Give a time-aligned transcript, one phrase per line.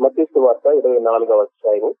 [0.00, 1.94] మతీసు వార్త ఇరవై నాలుగవ అధ్యాయము.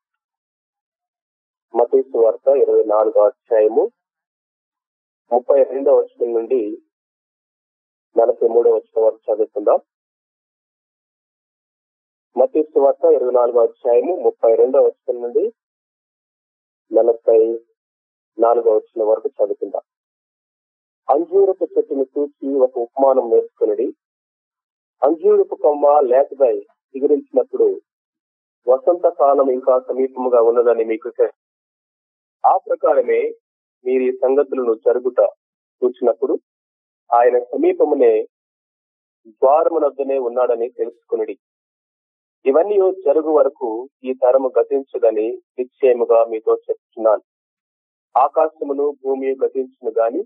[1.76, 3.90] మతీసు వార్త ఇరవై నాలుగవ అధ్యాయము.
[5.32, 6.82] ముప్పై రెండవ వచనం నుండి
[8.16, 9.80] నలభై మూడవ వచనం వరకు చదువుకుందాం.
[12.36, 15.52] మతీసు వార్త ఇరవై నాలుగవ అధ్యాయము ముప్పై రెండవ వచనం నుండి
[16.92, 17.66] నలభై
[18.38, 19.82] నాలుగవ వచనం వరకు చదువుకుందాం.
[21.10, 23.88] అంజూరపు చెట్టును చూసి ఒక ఉపమానం నేర్చుకుని
[25.02, 27.80] అంజూరపు కొమ్మ లేతదై చిగురించినప్పుడు
[28.66, 31.10] వసంత కాలం ఇంకా సమీపముగా ఉన్నదని మీకు
[32.44, 33.20] ఆ ప్రకారమే
[33.84, 35.20] మీరు ఈ సంగతులను జరుగుట
[35.82, 36.34] కూర్చున్నప్పుడు
[37.10, 38.12] ఆయన సమీపమునే
[39.26, 41.36] ద్వారమునొద్దనే ఉన్నాడని తెలుసుకుని
[42.44, 42.76] ఇవన్నీ
[43.06, 45.26] జరుగు వరకు ఈ తరము గతించదని
[45.58, 47.24] నిశ్చయముగా మీతో చెప్తున్నాను.
[48.14, 50.20] ఆకాశమును భూమి గతించును గాని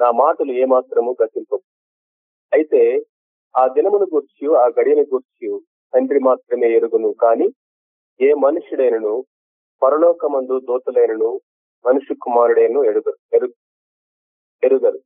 [0.00, 1.62] నా మాటలు ఏమాత్రము గతింపవు.
[2.52, 2.82] అయితే
[3.54, 5.48] ఆ దినమును గూర్చి ఆ గడియను గూర్చి
[5.92, 7.46] తండ్రి మాత్రమే ఎరుగును కాని
[8.20, 9.14] ఏ మనుషుడైనను
[9.82, 11.30] పరలోకమందు దోతులైనను
[11.84, 13.56] మనుషు కుమారుడైన ఎరుగరు ఎరు-
[14.62, 14.98] ఎరుగరు.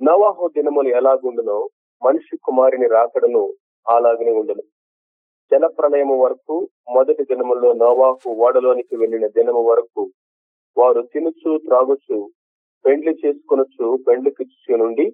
[0.00, 1.58] నవాహు దినములు ఎలాగుండునో
[2.02, 3.44] మనిషి కుమారుని రాకడను
[3.86, 4.64] అలాగనే ఉండును.
[5.52, 6.54] జల ప్రళయము వరకు
[6.90, 10.02] మొదటి దినములో నోవాహు ఓడలోనికి వెళ్ళిన దినము వరకు
[10.76, 12.18] వారు తినుచు త్రాగుచు
[12.84, 15.06] పెండ్లి చేసుకొనొచ్చు పెండ్లికిచ్చు నుండి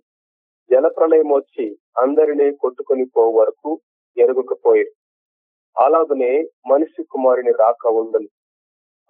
[0.70, 1.66] జల ప్రళయం వచ్చి
[1.98, 3.70] అందరినీ కొట్టుకొని పో వరకు
[4.16, 4.92] ఎరగకపోయారు
[5.78, 8.28] అలాగనే మనిషి కుమారుని రాక ఉండను.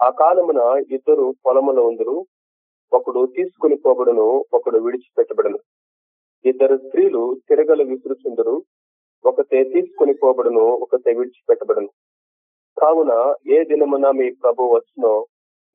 [0.03, 2.27] ఆ కాలమున ఇద్దరు పొలములో ఉందరు.
[2.93, 5.59] ఒకడు తీసుకుని పోబడును ఒకడు విడిచిపెట్టబడును.
[6.45, 8.63] ఇద్దరు స్త్రీలు తిరగలు విసురుచుందరు.
[9.25, 11.89] ఒకతే తీసుకుని పోబడును ఒకతే విడిచిపెట్టబడును.
[12.81, 15.27] కావున ఏ దినమున మీ ప్రభు వచ్చునో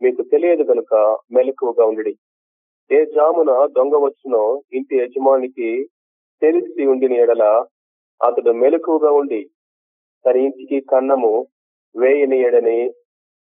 [0.02, 2.18] మీకు తెలియదు గనుక మెలకువగా ఉండి
[2.92, 5.90] ఏ జామున దొంగ వచ్చునో ఇంటి యజమానికి
[6.42, 7.66] తెలిసి ఉండిన ఎడల
[8.22, 9.50] అతడు మెలకువగా ఉండి
[10.26, 11.48] తన ఇంటికి కన్నము
[11.96, 12.94] వేయనీయడని ఎడని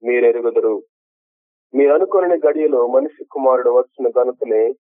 [0.05, 0.83] మీరెరుగుదురు.
[1.75, 4.75] మీరు అనుకుని గడియలో మనిషి కుమారుడు వచ్చిన గనుకనే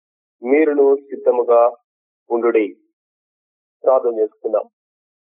[0.42, 1.76] మీరును సిద్ధముగా
[2.30, 2.50] ఉండు
[3.84, 4.62] ప్రార్థన చేసుకుందాం.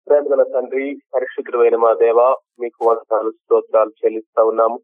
[0.08, 2.20] ప్రేమగల తండ్రి పరిశుద్ధమైన మా దేవ
[2.60, 4.80] మీకు వందనాలు స్తోత్రాలు చెల్లిస్తా ఉన్నాము.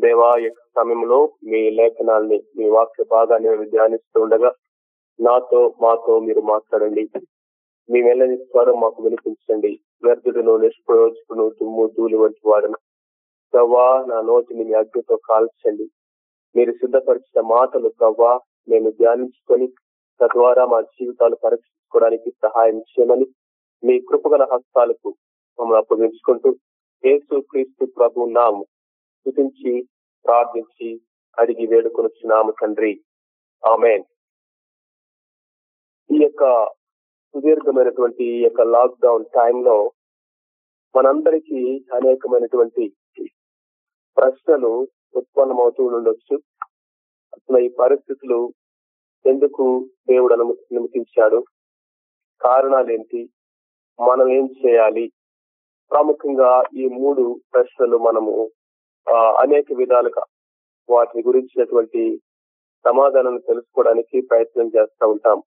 [0.00, 4.52] దేవా యొక్క సమయంలో మీ లేఖనాల్ని మీ వాక్య భాగాన్ని మేము ధ్యానిస్తూ ఉండగా
[5.20, 7.08] నాతో మాతో మీరు మాట్లాడండి.
[7.90, 9.80] మీ వెళ్ళని స్వరం మాకు వినిపించండి.
[10.04, 12.78] వ్యర్థుడును నిష్ప్రయోజకును దుమ్ము ధూళి వంటి వాడును.
[13.52, 15.86] ప్రవ్వా నా నోటిని మీ అగ్నితో కాల్చండి.
[16.56, 18.32] మీరు సిద్ధపరిచిన మాటలు ప్రవ్వా
[18.68, 19.66] మేము ధ్యానించుకొని
[20.20, 23.26] తద్వారా మా జీవితాలు పరీక్షించుకోవడానికి సహాయం చేయమని
[23.82, 25.08] మీ కృపగల హస్తాలకు
[25.58, 26.50] మమ్మల్ని అప్పగించుకుంటూ
[27.04, 28.64] యేసు క్రీస్తు ప్రభు నాము
[29.20, 29.72] స్థుతించి
[30.24, 30.88] ప్రార్థించి
[31.38, 32.92] అడిగి వేడుకొనుచున్నాము తండ్రి.
[33.62, 34.04] ఆమెన్.
[36.10, 36.44] ఈ యొక్క
[37.34, 39.92] సుదీర్ఘమైనటువంటి యొక్క లాక్డౌన్ టైంలో
[40.96, 42.92] మనందరికీ అనేకమైనటువంటి
[44.16, 46.36] ప్రశ్నలు ఉత్పన్నమవుతూ ఉండొచ్చు.
[47.34, 48.52] అసలు ఈ పరిస్థితులు
[49.26, 51.44] ఎందుకు దేవుడు అనుమ అనుమతించాడు?
[52.42, 53.30] కారణాలేంటి?
[54.00, 55.12] మనం ఏం చేయాలి?
[55.90, 58.50] ప్రాముఖ్యంగా ఈ మూడు ప్రశ్నలు మనము
[59.40, 60.22] అనేక విధాలుగా
[60.90, 62.20] వాటి గురించినటువంటి
[62.86, 65.42] సమాధానం తెలుసుకోవడానికి ప్రయత్నం చేస్తూ ఉంటాం.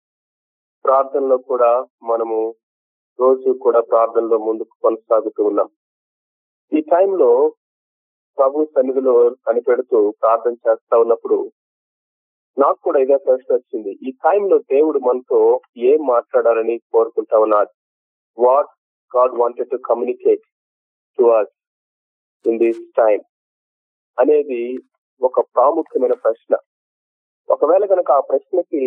[0.84, 1.70] ప్రార్థనలో కూడా
[2.02, 2.38] మనము
[3.18, 5.68] రోజు కూడా ప్రార్థనలో ముందుకు కొనసాగుతూ ఉన్నాం.
[6.72, 7.30] ఈ టైంలో
[8.38, 9.14] ప్రభు సన్నిధిలో
[9.46, 11.38] కనిపెడుతూ ప్రార్థన చేస్తా ఉన్నప్పుడు
[12.56, 13.92] నాకు కూడా ఇదే ప్రశ్న వచ్చింది.
[14.08, 15.40] ఈ టైంలో దేవుడు మనతో
[15.90, 17.72] ఏం మాట్లాడాలని కోరుకుంటా ఉన్నాడు
[18.38, 18.70] what
[19.16, 20.44] God wanted to communicate
[21.18, 21.54] to us
[22.44, 23.20] in this time
[24.18, 24.60] అనేది
[25.22, 26.54] ఒక ప్రాముఖ్యమైన ప్రశ్న.
[27.48, 28.82] ఒకవేళ కనుక ఆ ప్రశ్నకి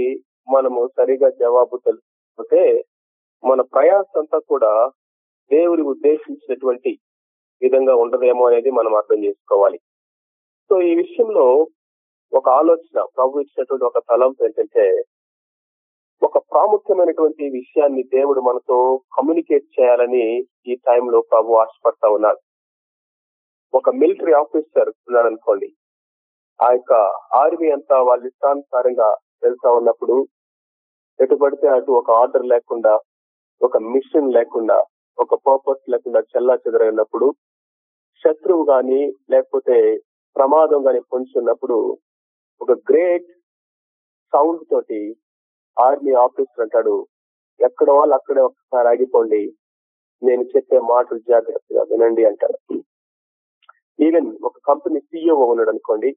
[0.47, 2.62] మనము సరిగా జవాబు తెలుసుకుంటే
[3.44, 4.72] మన ప్రయాస అంతా కూడా
[5.52, 6.91] దేవుడి ఉద్దేశించినటువంటి
[7.62, 9.78] విధంగా ఉండదేమో అనేది మనం అర్థం చేసుకోవాలి.
[10.69, 11.46] సో ఈ విషయంలో
[12.31, 14.85] ఒక ఆలోచన ప్రభు ఇచ్చినటువంటి ఒక తలంపు ఏంటంటే
[16.22, 18.78] ఒక ప్రాముఖ్యమైనటువంటి విషయాన్ని దేవుడు మనతో
[19.18, 20.25] కమ్యూనికేట్ చేయాలని
[20.68, 22.40] ఈ టైంలో ప్రభు ఆశపడతా ఉన్నారు
[23.73, 25.70] ఒక మిలిటరీ ఆఫీసర్ ఉన్నాడు అనుకోండి
[26.59, 26.94] ఆ యొక్క
[27.41, 29.09] ఆర్మీ అంతా వాళ్ళ ఇష్టానుసారంగా
[29.44, 30.16] వెళ్తా ఉన్నప్పుడు
[31.19, 32.99] ఎటు పడితే అటు ఒక ఆర్డర్ లేకుండా
[33.61, 34.78] ఒక మిషన్ లేకుండా
[35.17, 37.28] ఒక పర్పస్ లేకుండా చెల్లా చెదరైనప్పుడు
[38.23, 39.78] శత్రువు గాని లేకపోతే
[40.35, 41.78] ప్రమాదం గాని పొంచున్నప్పుడు
[42.61, 43.29] ఒక గ్రేట్
[44.34, 45.02] సౌండ్ తోటి
[45.78, 46.96] ఆర్మీ ఆఫీసర్ అంటాడు
[47.59, 49.41] ఎక్కడ వాళ్ళు అక్కడే ఒకసారి ఆగిపోండి.
[50.22, 52.58] నేను చెప్పే మాటలు జాగ్రత్తగా వినండి అంటాడు.
[53.99, 56.09] ఈవెన్ ఒక కంపెనీ సిఇఓ ఉన్నాడు అనుకోండి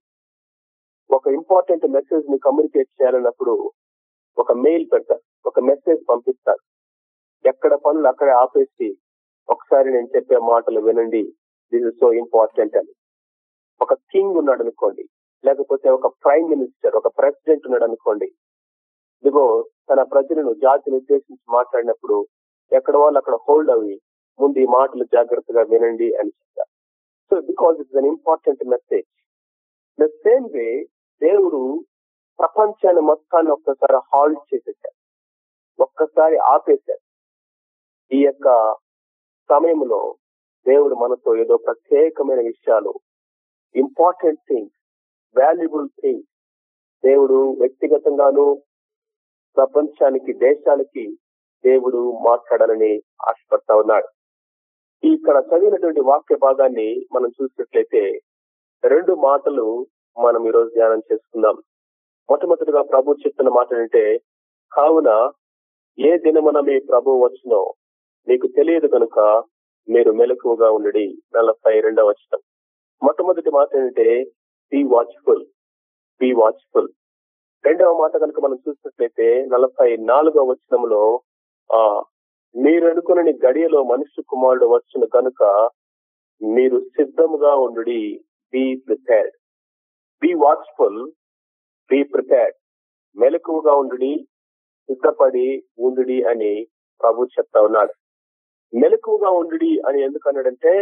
[1.10, 3.54] ఒక ఇంపార్టెంట్ మెసేజ్ని కమ్యూనికేట్ చేయాలన్నప్పుడు
[4.36, 6.62] ఒక మెయిల్ పెడతారు ఒక మెసేజ్ పంపిస్తారు
[7.44, 8.88] ఎక్కడ పనులు అక్కడే ఆపేసి
[9.48, 11.22] ఒకసారి నేను చెప్పే మాటలు వినండి
[11.72, 12.92] దిస్ ఇస్ సో ఇంపార్టెంట్ అని.
[13.80, 15.04] ఒక కింగ్ ఉన్నాడు అనుకోండి
[15.44, 18.28] లేకపోతే ఒక ప్రైమ్ మినిస్టర్ ఒక ప్రెసిడెంట్ ఉన్నాడు అనుకోండి
[19.24, 19.44] ఇదిగో
[19.88, 22.16] తన ప్రజలను జాతిని ఉద్దేశించి మాట్లాడినప్పుడు
[22.72, 23.94] ఎక్కడ వాళ్ళు అక్కడ హోల్డ్ అవి
[24.38, 26.70] ముందు ఈ మాటలు జాగ్రత్తగా వినండి అని చెప్తారు
[27.30, 29.08] so because it's an important message
[29.98, 30.68] the same way
[31.22, 31.60] దేవుడు
[32.40, 34.96] ప్రపంచాన్ని మొత్తాన్ని ఒక్కసారి హాల్ట్ చేసేసారు.
[35.82, 37.04] ఒక్కసారి ఆపేశారు.
[38.14, 38.74] ఈ యొక్క
[39.50, 40.16] సమయంలో
[40.66, 42.94] దేవుడు మనతో ఏదో ప్రత్యేకమైన విషయాలు
[43.76, 44.78] ఇంపార్టెంట్ థింగ్స్
[45.38, 46.28] వాల్యుబుల్ థింగ్స్
[47.04, 48.62] దేవుడు వ్యక్తిగతంగాను
[49.56, 51.18] ప్రపంచానికి దేశాలకి
[51.64, 54.08] దేవుడు మాట్లాడాలని ఆశపడతా ఉన్నాడు.
[55.04, 58.20] ఇక్కడ చదివినటువంటి వాక్య భాగాన్ని మనం చూసినట్లయితే
[58.84, 59.86] రెండు మాటలు
[60.24, 61.56] మనం ఈరోజు ధ్యానం చేసుకుందాం.
[62.28, 64.02] మొట్టమొదటిగా ప్రభు చెప్తున్న మాట అంటే
[64.72, 65.10] కావున
[65.98, 67.60] ఏ దినమున మీ ప్రభు వచ్చునో
[68.28, 69.18] మీకు తెలియదు కనుక
[69.88, 71.06] మీరు మెలకువగా ఉండడి.
[71.36, 72.40] నలభై రెండవ వచనం.
[73.02, 74.06] మొట్టమొదటి మాట ఏంటంటే
[74.72, 75.44] బి వాచ్ఫుల్
[76.20, 76.88] బి వాచ్ఫుల్
[77.64, 81.02] రెండవ మాట కనుక మనం చూసినట్లయితే నలభై నాలుగవ వచనంలో
[81.70, 81.80] ఆ
[82.54, 85.42] మీరు అనుకుని గడియలో మనిషి కుమారుడు వచ్చిన కనుక
[86.40, 87.82] మీరు సిద్ధముగా ఉండు
[88.52, 89.34] be prepared
[90.22, 91.00] be watchful
[91.90, 92.56] be prepared
[93.16, 93.96] మెలకువగా ఉండు
[94.88, 96.52] సిద్ధపడి ఉండు అని
[97.00, 97.92] ప్రభు చెప్తా ఉన్నాడు.
[98.72, 100.72] మెలకువగా ఉండు అని ఎందుకు అన్నాడంటే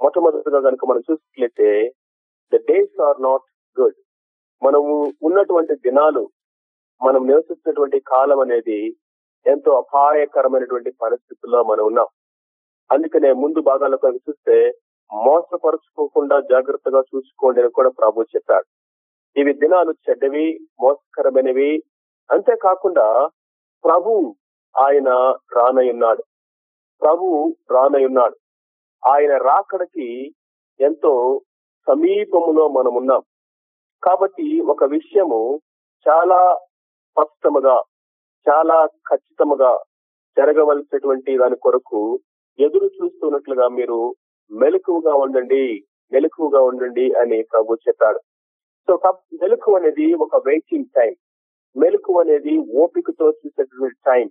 [0.00, 1.68] మొట్టమొదటిగా కనుక మనం చూసినట్లయితే
[2.52, 3.46] the days are not
[3.80, 3.98] good
[4.62, 6.30] మనము ఉన్నటువంటి దినాలు
[7.02, 8.96] మనం నివసిస్తున్నటువంటి కాలం అనేది
[9.46, 12.06] ఎంతో అపాయకరమైనటువంటి పరిస్థితుల్లో మనం ఉన్నాం.
[12.90, 14.56] అందుకనే ముందు భాగాల్లో కనుక చూస్తే
[15.10, 18.66] మోసపరుచుకోకుండా జాగ్రత్తగా చూసుకోండి అని కూడా ప్రభు చెప్పాడు.
[19.36, 20.46] ఇవి దినాలు చెడ్డవి
[20.82, 21.82] మోసకరమైనవి.
[22.30, 23.28] అంతేకాకుండా
[23.84, 24.36] ప్రభు
[24.74, 25.08] ఆయన
[25.56, 26.22] రానయున్నాడు.
[27.02, 28.36] ప్రభు రానయున్నాడు.
[29.02, 30.34] ఆయన రాకడకి
[30.80, 31.42] ఎంతో
[31.88, 33.22] సమీపములో మనం ఉన్నాం
[34.02, 35.60] కాబట్టి ఒక విషయము
[36.06, 36.38] చాలా
[37.16, 37.74] స్పష్టముగా
[38.46, 39.72] చాలా ఖచ్చితముగా
[40.38, 42.20] జరగవలసినటువంటి దాని కొరకు
[42.58, 44.14] ఎదురు చూస్తున్నట్లుగా మీరు
[44.50, 48.20] మెలకువగా ఉండండి మెలకువగా ఉండండి అని ప్రభు చెప్పాడు.
[48.88, 48.94] సో
[49.42, 51.12] మెలకు అనేది ఒక వెయిటింగ్ టైం
[51.76, 54.26] మెలకు అనేది ఓపికతో చూసేటువంటి టైం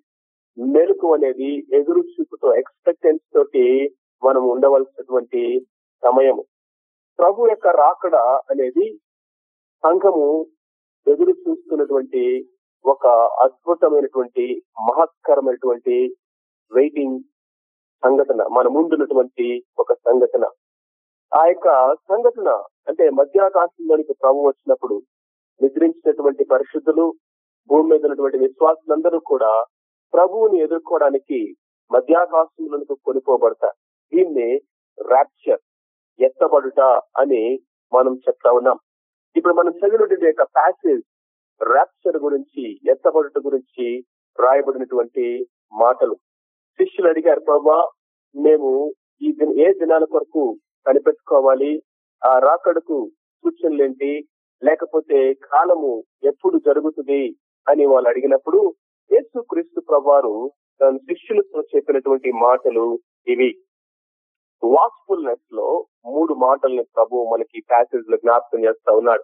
[0.58, 3.66] మెలకు అనేది ఎదురు చూపుతో ఎక్స్పెక్టెన్స్ తోటి
[4.24, 5.42] మనం ఉండవలసినటువంటి
[6.04, 6.44] సమయము
[7.20, 8.16] ప్రభు యొక్క రాకడ
[8.52, 8.86] అనేది
[9.84, 10.28] సంఘము
[11.08, 12.24] ఎదురు చూస్తున్నటువంటి
[12.86, 13.08] ఒక
[13.46, 14.46] అద్భుతమైనటువంటి
[14.80, 15.96] మహత్కరమైనటువంటి
[16.72, 17.20] వెయిటింగ్
[18.04, 19.48] సంఘటన మన ముందున్నటువంటి
[19.80, 20.46] ఒక సంఘటన.
[21.39, 21.68] ఆ యొక్క
[22.09, 22.50] సంఘటన
[22.89, 24.95] అంటే మధ్యాకాశంలోనికి ప్రభు వచ్చినప్పుడు
[25.62, 27.06] నిద్రించినటువంటి పరిశుద్ధులు
[27.69, 29.51] భూమి మీద ఉన్నటువంటి విశ్వాసులందరూ కూడా
[30.13, 31.39] ప్రభువుని ఎదుర్కోవడానికి
[31.91, 33.77] మధ్యాకాశంలోనికి కొనిపోబడతారు.
[34.13, 34.50] దీన్ని
[34.97, 35.62] ర్యాప్చర్
[36.19, 36.81] ఎత్తబడుట
[37.21, 37.44] అని
[37.91, 38.77] మనం చెప్తా ఉన్నాం.
[39.35, 41.03] ఇప్పుడు మనం చదివినటువంటి యొక్క ప్యాసేజ్
[41.62, 43.88] ర్యాప్చర్ గురించి ఎత్తబడుట గురించి
[44.39, 45.25] రాయబడినటువంటి
[45.74, 46.15] మాటలు.
[46.80, 47.80] శిష్యులు అడిగారు ప్రభా
[48.35, 48.69] మేము
[49.21, 50.44] ఈ దిన ఏ దినాల కొరకు
[50.88, 51.83] కనిపెట్టుకోవాలి.
[52.25, 53.12] ఆ రాకడకు
[53.44, 54.27] సూచనలేంటి?
[54.63, 57.35] లేకపోతే కాలము ఎప్పుడు జరుగుతుంది
[57.69, 58.74] అని వాళ్ళు అడిగినప్పుడు
[59.13, 60.51] యేసు క్రీస్తు ప్రభారు
[60.81, 63.56] తన శిష్యులతో చెప్పినటువంటి మాటలు ఇవి.
[64.63, 69.23] వాక్ఫుల్నెస్లో మూడు మాటల్ని ప్రభు మనకి ప్యాసేజ్లో జ్ఞాపకం చేస్తా ఉన్నాడు.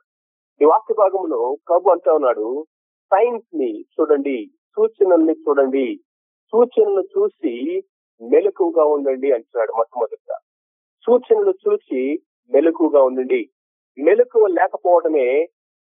[0.62, 2.66] ఈ వాక్య భాగంలో ప్రభు అంటా ఉన్నాడు
[3.14, 4.38] సైన్స్ని చూడండి
[4.76, 6.00] సూచనల్ని చూడండి
[6.52, 7.84] సూచనలు చూసి
[8.22, 10.38] మెలకుగా ఉండండి అంటున్నాడు మొట్టమొదటిగా.
[11.06, 12.02] సూచనలు చూసి
[12.52, 13.42] మెలకుగా ఉండండి.
[13.98, 15.28] మెలకువ లేకపోవడమే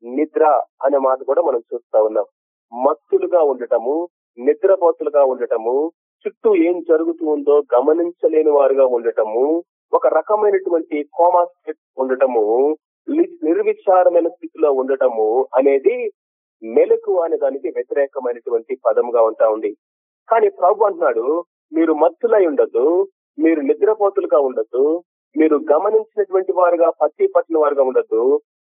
[0.05, 0.45] నిద్ర
[0.85, 2.27] అనే మాట కూడా మనం చూస్తా ఉన్నాం.
[2.73, 4.09] మత్తులుగా ఉండటము
[4.39, 5.93] నిద్రపోతులుగా ఉండటము
[6.25, 12.45] చుట్టూ ఏం జరుగుతూ ఉందో గమనించలేని వారుగా ఉండటము ఒక రకమైనటువంటి కోమా స్టేట్ ఉండటము
[13.45, 15.95] నిర్విచారమైన స్థితిలో ఉండటము అనేది
[16.63, 19.71] మెలకు అనే దానికి వ్యతిరేకమైనటువంటి పదముగా ఉంటా ఉంది.
[20.29, 22.85] కానీ ప్రభు అంటున్నాడు మీరు మత్తులై ఉండదు
[23.39, 25.03] మీరు నిద్రపోతులుగా ఉండద్దు
[25.37, 28.23] మీరు గమనించినటువంటి వారుగా పత్తి పట్టిన వారుగా ఉండద్దు.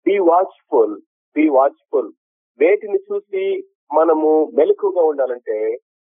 [0.06, 0.96] బి వాచ్ఫుల్
[1.36, 2.12] బి వాచ్ఫుల్
[2.60, 3.44] వేటిని చూసి
[3.94, 5.58] మనము మెలకుగా ఉండాలంటే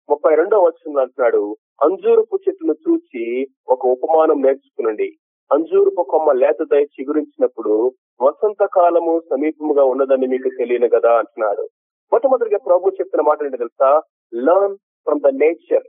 [0.09, 1.43] ముప్పై రెండో వచ్చిన అంటున్నాడు
[1.83, 3.23] అంజూరపు చెట్టును చూసి
[3.69, 5.09] ఒక ఉపమానం నేర్చుకునండి.
[5.51, 7.73] అంజూరపు కొమ్మ లేతదై చిగురించినప్పుడు
[8.21, 11.65] వసంత కాలము సమీపముగా ఉన్నదని మీకు తెలియను కదా అంటున్నాడు.
[12.11, 13.89] మొట్టమొదటిగా ప్రభు చెప్తున్న మాట ఏంటి తెలుసా?
[14.33, 15.85] Learn from the nature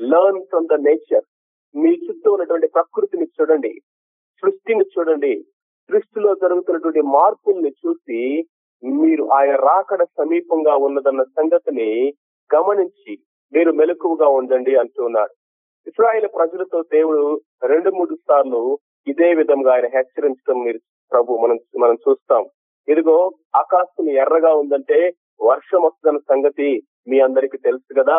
[0.00, 1.24] learn from the nature
[1.74, 3.72] మీ చుట్టూ ఉన్నటువంటి ప్రకృతిని చూడండి
[4.42, 5.32] సృష్టిని చూడండి
[5.90, 8.20] సృష్టిలో జరుగుతున్నటువంటి మార్పుల్ని చూసి
[8.82, 11.88] మీరు ఆయన రాకడ సమీపంగా ఉన్నదన్న సంగతిని
[12.50, 13.12] గమనించి
[13.52, 15.32] మీరు మెలకువగా ఉండండి అంటున్నాడు
[15.86, 17.22] ఇస్రాయేల్ ప్రజలతో దేవుడు
[17.62, 20.80] రెండు మూడు సార్లు ఇదే విధంగా ఆయన హెచ్చరించడం మీరు
[21.12, 22.42] ప్రభు మనం మనం చూస్తాం.
[22.88, 23.16] ఇదిగో
[23.56, 24.98] ఆకాశం ఎర్రగా ఉందంటే
[25.42, 26.68] వర్షం వస్తున్న సంగతి
[27.08, 28.16] మీ అందరికీ తెలుసు కదా.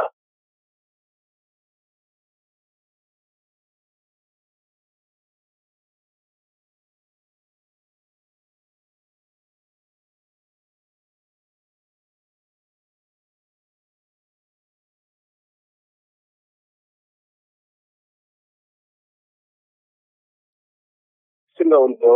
[21.70, 22.14] ఇష్టంగా ఉందో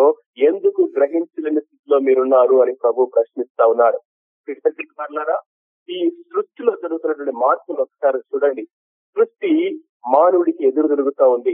[0.47, 3.99] ఎందుకు గ్రహించలేని స్థితిలో మీరున్నారు అని ప్రభు ప్రశ్నిస్తా ఉన్నారు.
[4.99, 5.35] పర్లారా
[5.89, 8.63] ఈ సృష్టిలో జరుగుతున్నటువంటి మార్పులు ఒకసారి చూడండి.
[9.15, 9.51] సృష్టి
[10.13, 11.53] మానవుడికి ఎదురు తిరుగుతా ఉంది.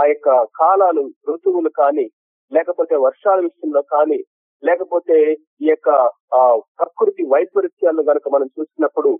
[0.00, 0.28] ఆ యొక్క
[0.60, 2.06] కాలాలు ఋతువులు కానీ
[2.52, 4.18] లేకపోతే వర్షాల విషయంలో కానీ
[4.62, 5.16] లేకపోతే
[5.64, 5.88] ఈ యొక్క
[6.34, 6.44] ఆ
[6.78, 9.10] ప్రకృతి వైపరీత్యాలను కనుక మనం చూసినప్పుడు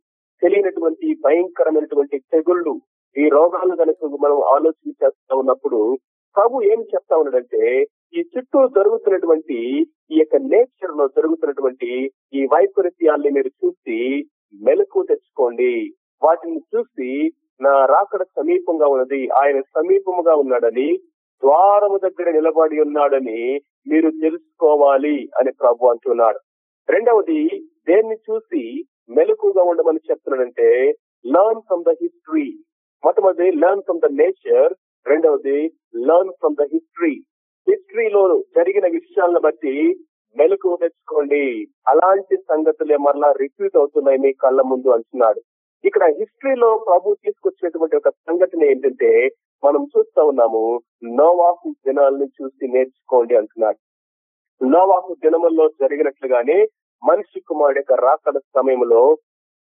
[0.43, 2.75] తెలియనటువంటి భయంకరమైనటువంటి తెగుళ్ళు
[3.17, 5.79] ఈ రోగాలు కనుక మనం ఆలోచన ఆలోచించేస్తా ఉన్నప్పుడు
[6.37, 7.63] ప్రభు ఏం చెప్తా ఉన్నాడంటే
[8.17, 9.59] ఈ చుట్టూ జరుగుతున్నటువంటి
[10.13, 11.91] ఈ యొక్క నేచర్లో జరుగుతున్నటువంటి
[12.35, 13.99] ఈ వైపరీత్యాల్ని మీరు చూసి
[14.67, 15.73] మెలకు తెచ్చుకోండి.
[16.23, 17.11] వాటిని చూసి
[17.61, 20.89] నా రాకడ సమీపంగా ఉన్నది ఆయన సమీపముగా ఉన్నాడని
[21.43, 23.41] ద్వారము దగ్గర నిలబడి ఉన్నాడని
[23.91, 26.41] మీరు తెలుసుకోవాలి అని ప్రభు అంటున్నాడు.
[26.89, 27.41] రెండవది
[27.89, 28.63] దేన్ని చూసి
[29.17, 30.69] మెలకుగా ఉండమని చెప్తున్నాడంటే
[31.25, 32.49] లర్న్ ఫ్రమ్ ద హిస్టరీ
[33.03, 34.73] మొట్టమొదటి లర్న్ ఫ్రమ్ ద నేచర్
[35.11, 35.59] రెండవది
[36.09, 37.15] లర్న్ ఫ్రమ్ ద హిస్టరీ
[37.67, 39.75] హిస్టరీలోను జరిగిన విషయాలను బట్టి
[40.37, 41.45] మెలకు తెచ్చుకోండి.
[41.89, 45.41] అలాంటి సంగతులే మరలా రిపీట్ అవుతున్నాయి మీ కళ్ళ ముందు అంటున్నాడు.
[45.85, 49.11] ఇక్కడ హిస్టరీలో ప్రభు తీసుకొచ్చినటువంటి ఒక సంఘటన ఏంటంటే
[49.63, 50.63] మనం చూస్తా ఉన్నాము
[51.19, 53.79] నోవాహు దినాలను చూసి నేర్చుకోండి అంటున్నాడు.
[54.61, 56.59] నోవాహు దినముల్లో జరిగినట్లుగానే
[57.03, 59.03] మనిషి కుమారుడు యొక్క రాకడ సమయంలో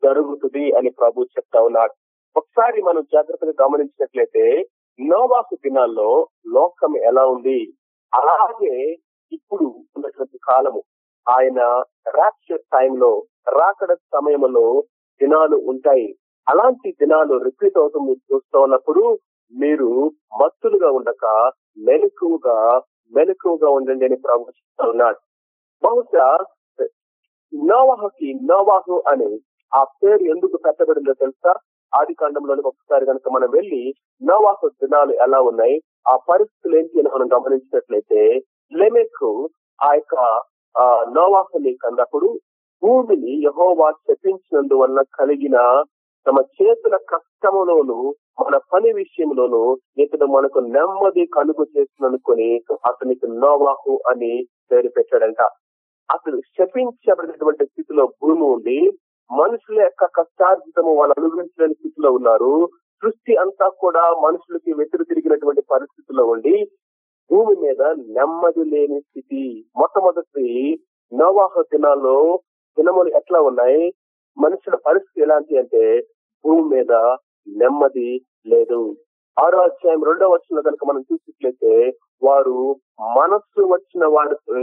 [0.03, 1.95] జరుగుతుంది అని ప్రభు చెప్తా ఉన్నాడు.
[2.37, 4.45] ఒకసారి మనం జాగ్రత్తగా గమనించినట్లయితే
[4.99, 7.61] నోవాహు దినాల్లో లోకం ఎలా ఉంది?
[8.15, 8.97] అలాగే
[9.33, 9.67] ఇప్పుడు
[9.97, 10.83] ఉన్నటువంటి కాలము.
[11.27, 11.61] ఆయన
[12.17, 14.85] రాక్షస్ టైంలో రాకడ సమయంలో
[15.21, 16.09] దినాలు ఉంటాయి.
[16.49, 19.19] అలాంటి దినాలు రిపీట్ అవుతూ మీరు చూస్తూ ఉన్నప్పుడు
[19.53, 19.89] మీరు
[20.41, 22.59] మత్తులుగా ఉండక మెలకువగా
[23.13, 24.53] మెలకువగా ఉండండి అని ప్రభు
[24.89, 25.21] ఉన్నాడు.
[25.83, 26.27] బహుశా
[27.53, 29.31] నోవాహకి నోవాహు అని
[29.73, 31.53] ఆ పేరు ఎందుకు పెట్టబడిందో తెలుసా?
[31.93, 33.83] ఆది కాండంలోని ఒకసారి కనుక మనం వెళ్ళి
[34.23, 35.77] నోవాహు దినాలు ఎలా ఉన్నాయి
[36.09, 38.21] ఆ పరిస్థితులు ఏంటి అని మనం గమనించినట్లయితే
[38.73, 39.25] లెమెక్
[39.79, 40.17] ఆ యొక్క
[41.15, 42.29] నోవాహుని కన్నప్పుడు
[42.83, 45.57] భూమిని యహోవా చెప్పించినందువల్ల కలిగిన
[46.27, 47.97] తమ చేతుల కష్టములోను
[48.41, 49.61] మన పని విషయంలోను
[49.99, 52.49] ఇతడు మనకు నెమ్మది కలుగు చేస్తున్ననుకొని
[52.85, 54.33] అతనికి నోవాహు అని
[54.71, 55.41] పేరు పెట్టాడంట.
[56.09, 58.79] అతను శపించబడినటువంటి స్థితిలో భూమి ఉండి
[59.33, 62.69] మనుషుల యొక్క కష్టార్జితము వాళ్ళు అనుభవించలేని స్థితిలో ఉన్నారు.
[63.03, 66.71] సృష్టి అంతా కూడా మనుషులకి వెతురు తిరిగినటువంటి పరిస్థితుల్లో ఉండి
[67.31, 67.83] భూమి మీద
[68.17, 69.65] నెమ్మది లేని స్థితి.
[69.79, 70.47] మొట్టమొదటి
[71.13, 72.41] నోవాహ దినాల్లో
[72.79, 73.95] దినములు ఎట్లా ఉన్నాయి?
[74.39, 75.85] మనుషుల పరిస్థితి ఎలాంటి అంటే
[76.45, 76.93] భూమి మీద
[77.49, 78.11] నెమ్మది
[78.47, 78.97] లేదు.
[79.37, 82.57] ఆరో అధ్యాయం రెండో వచ్చిన కనుక మనం చూసినట్లయితే వారు
[83.19, 84.55] మనస్సు వచ్చిన వారితో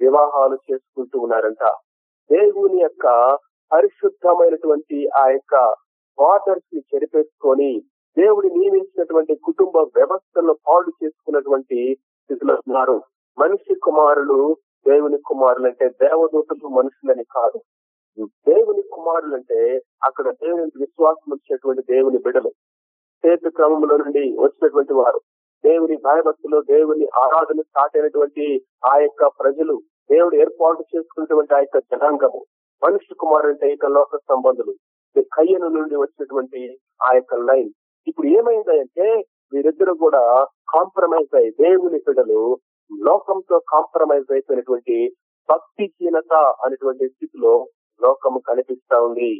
[0.00, 1.64] వివాహాలు చేసుకుంటూ ఉన్నారంట.
[2.30, 3.06] దేవుని యొక్క
[3.72, 5.74] పరిశుద్ధమైనటువంటి ఆ యొక్క
[6.18, 7.82] బార్డర్స్ని చెరిపేసుకొని
[8.18, 13.02] దేవుడి నియమించినటువంటి కుటుంబ వ్యవస్థను పాడు చేసుకున్నటువంటి స్థితిలో ఉన్నారు.
[13.38, 14.56] మనిషి కుమారులు
[14.88, 17.60] దేవుని కుమారులు అంటే దేవదూతలు మనుషులని కాదు.
[18.28, 22.52] దేవుని కుమారులు అంటే అక్కడ దేవుని విశ్వాసం వచ్చినటువంటి దేవుని బిడలు.
[23.26, 25.20] చేతి క్రమంలో నుండి వచ్చినటువంటి వారు.
[25.64, 32.44] దేవుని భయభక్తులు దేవుని ఆరాధన స్టార్ట్ అయినటువంటి ఆ యొక్క ప్రజలు దేవుడు ఏర్పాటు చేసుకున్నటువంటి ఆ యొక్క జనాంగము.
[32.84, 34.72] మనుష్య కుమారుడు అంటే ఇక లోక సంబంధులు.
[35.16, 36.60] కయ్యను నుండి వచ్చినటువంటి
[37.02, 37.70] ఆ యొక్క లైన్.
[38.08, 42.58] ఇప్పుడు ఏమైందంటే వీరిద్దరు కూడా కాంప్రమైజ్ అయ్యి దేవుని బిడ్డలు
[43.00, 44.96] లోకంతో కాంప్రమైజ్ అయిపోయినటువంటి
[45.48, 47.68] భక్తిహీనత అనేటువంటి స్థితిలో
[48.02, 49.32] లోకము కనిపిస్తా ఉంది.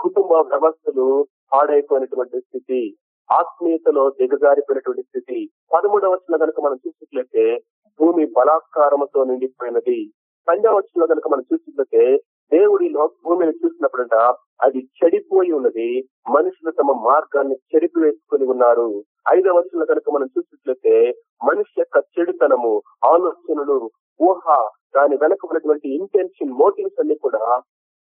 [0.00, 2.96] కుటుంబ వ్యవస్థలు పాడైపోయినటువంటి స్థితి
[3.30, 5.50] ఆత్మీయతలో దిగజారిపోయినటువంటి స్థితి.
[5.74, 7.44] పదమూడవ వచ్చిన కనుక మనం చూసినట్లయితే
[8.00, 10.12] భూమి బలాత్కారముతో నిండిపోయినది.
[10.48, 12.88] పంజా వచ్చిన కనుక మనం చూసినట్లయితే దేవుడి
[13.24, 14.14] భూమిని చూసినప్పుడంట
[14.62, 16.08] అది చెడిపోయి ఉన్నది.
[16.30, 19.04] మనుషులు తమ మార్గాన్ని చెడిపి వేసుకుని ఉన్నారు.
[19.32, 21.14] ఐదవ వచ్చిన కనుక మనం చూసినట్లయితే
[21.44, 23.90] మనిషి యొక్క చెడుతనము ఆలోచనలు
[24.22, 27.62] ఊహ దాని వెనక ఉన్నటువంటి ఇంటెన్షన్ మోటివ్స్ అన్ని కూడా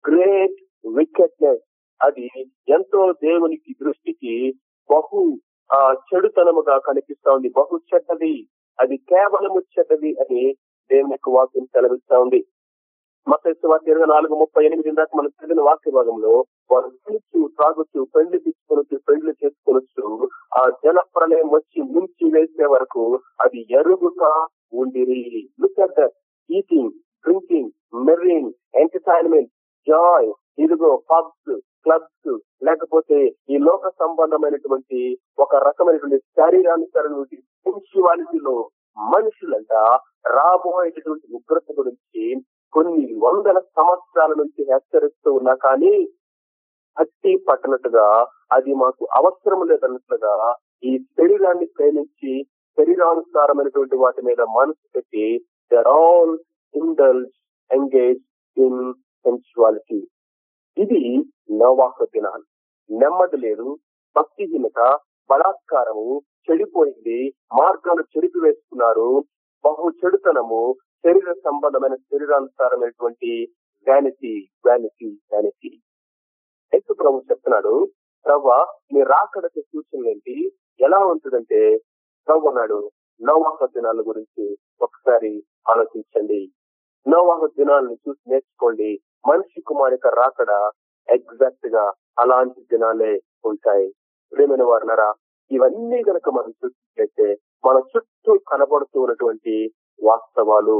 [0.10, 1.64] గ్రేట్ వికెట్నెస్
[2.02, 2.30] అది
[2.68, 4.54] ఎంతో దేవునికి దృష్టికి
[4.92, 5.40] బహు
[5.74, 7.50] ఆ చెడుతనముగా కనిపిస్తా ఉంది.
[7.50, 8.48] బహు చెడ్డది.
[8.80, 10.54] అది కేవలము చెడ్డది అని
[10.92, 12.46] దేవుని యొక్క వాక్యం సెలవిస్తా ఉంది.
[13.28, 16.34] మత్స్య ఇరవై నాలుగు ముప్పై ఎనిమిది దాకా మనం చదివిన వాక్య భాగంలో
[16.70, 20.04] వారు తినచ్చు తాగుతూ పెళ్ళి తీసుకొనొచ్చు పెళ్ళి చేసుకొనొచ్చు
[20.58, 23.04] ఆ జల ప్రళయం వచ్చి ముంచి వేసే వరకు
[23.40, 24.32] అది ఎరుగుతా
[24.74, 25.24] ఉండిరి.
[25.62, 26.06] Look at the
[26.50, 26.94] eating
[27.26, 27.72] drinking
[28.06, 29.52] marrying entertainment
[29.88, 31.54] joy ఇదిగో పబ్స్
[31.84, 32.32] క్లబ్స్
[32.64, 33.18] లేకపోతే
[33.50, 35.00] ఈ లోక సంబంధమైనటువంటి
[35.40, 38.56] ఒక రకమైనటువంటి శారీరానుసరైనటువంటి సెన్సువాలిటీలో
[38.98, 39.74] మనుషులంట
[40.28, 42.24] రాబోయేటటువంటి ఉగ్రత గురించి
[42.76, 45.94] కొన్ని వందల సంవత్సరాల నుంచి హెచ్చరిస్తూ ఉన్నా కానీ
[46.98, 48.08] భక్తి పట్టనట్టుగా
[48.52, 50.34] అది మాకు అవసరం లేదన్నట్లుగా
[50.84, 52.34] ఈ శరీరాన్ని ప్రేమించి
[52.78, 55.26] శరీరానుసారమైనటువంటి వాటి మీద మనసు పెట్టి
[55.72, 56.34] they're all
[56.74, 57.34] indulge
[57.72, 58.22] engage
[58.58, 58.82] in
[59.26, 60.02] sensuality
[60.78, 61.02] ఇది
[61.60, 62.46] నవాహ దినాలు.
[62.90, 63.68] నెమ్మది లేదు
[64.16, 64.80] భక్తిహీనత
[65.30, 66.08] బలాత్కారము
[66.48, 67.20] చెడిపోయింది
[67.54, 69.08] మార్గాలు చెడిపి వేసుకున్నారు
[69.64, 70.62] బహు చెడుతనము
[71.06, 73.32] శరీర సంబంధమైన శరీరానుసారమైనటువంటి
[73.88, 74.32] వ్యానిటీ
[74.66, 75.72] వ్యానిటీ వ్యానిటీ
[76.74, 77.92] యేసు ప్రభు చెప్తున్నాడు
[78.26, 80.36] ప్రవ్వ మీ రాకడకి సూచనలు ఏంటి?
[80.80, 81.78] ఎలా ఉంటుందంటే
[82.28, 86.52] ప్రభు అన్నాడు నోవాహ దినాల గురించి ఒకసారి ఆలోచించండి.
[87.08, 89.00] నోవాహ దినాలను చూసి నేర్చుకోండి.
[89.28, 90.72] మనిషి కుమారి యొక్క రాకడ
[91.10, 93.88] ఎగ్జాక్ట్గా అలాంటి దినాలే ఉంటాయి.
[94.32, 95.14] ప్రేమైన వారునరా
[95.52, 97.28] ఇవన్నీ గనక మనం చూసినట్లయితే
[97.66, 99.56] మన చుట్టూ కనబడుతూ ఉన్నటువంటి
[100.04, 100.78] వాస్తవాలు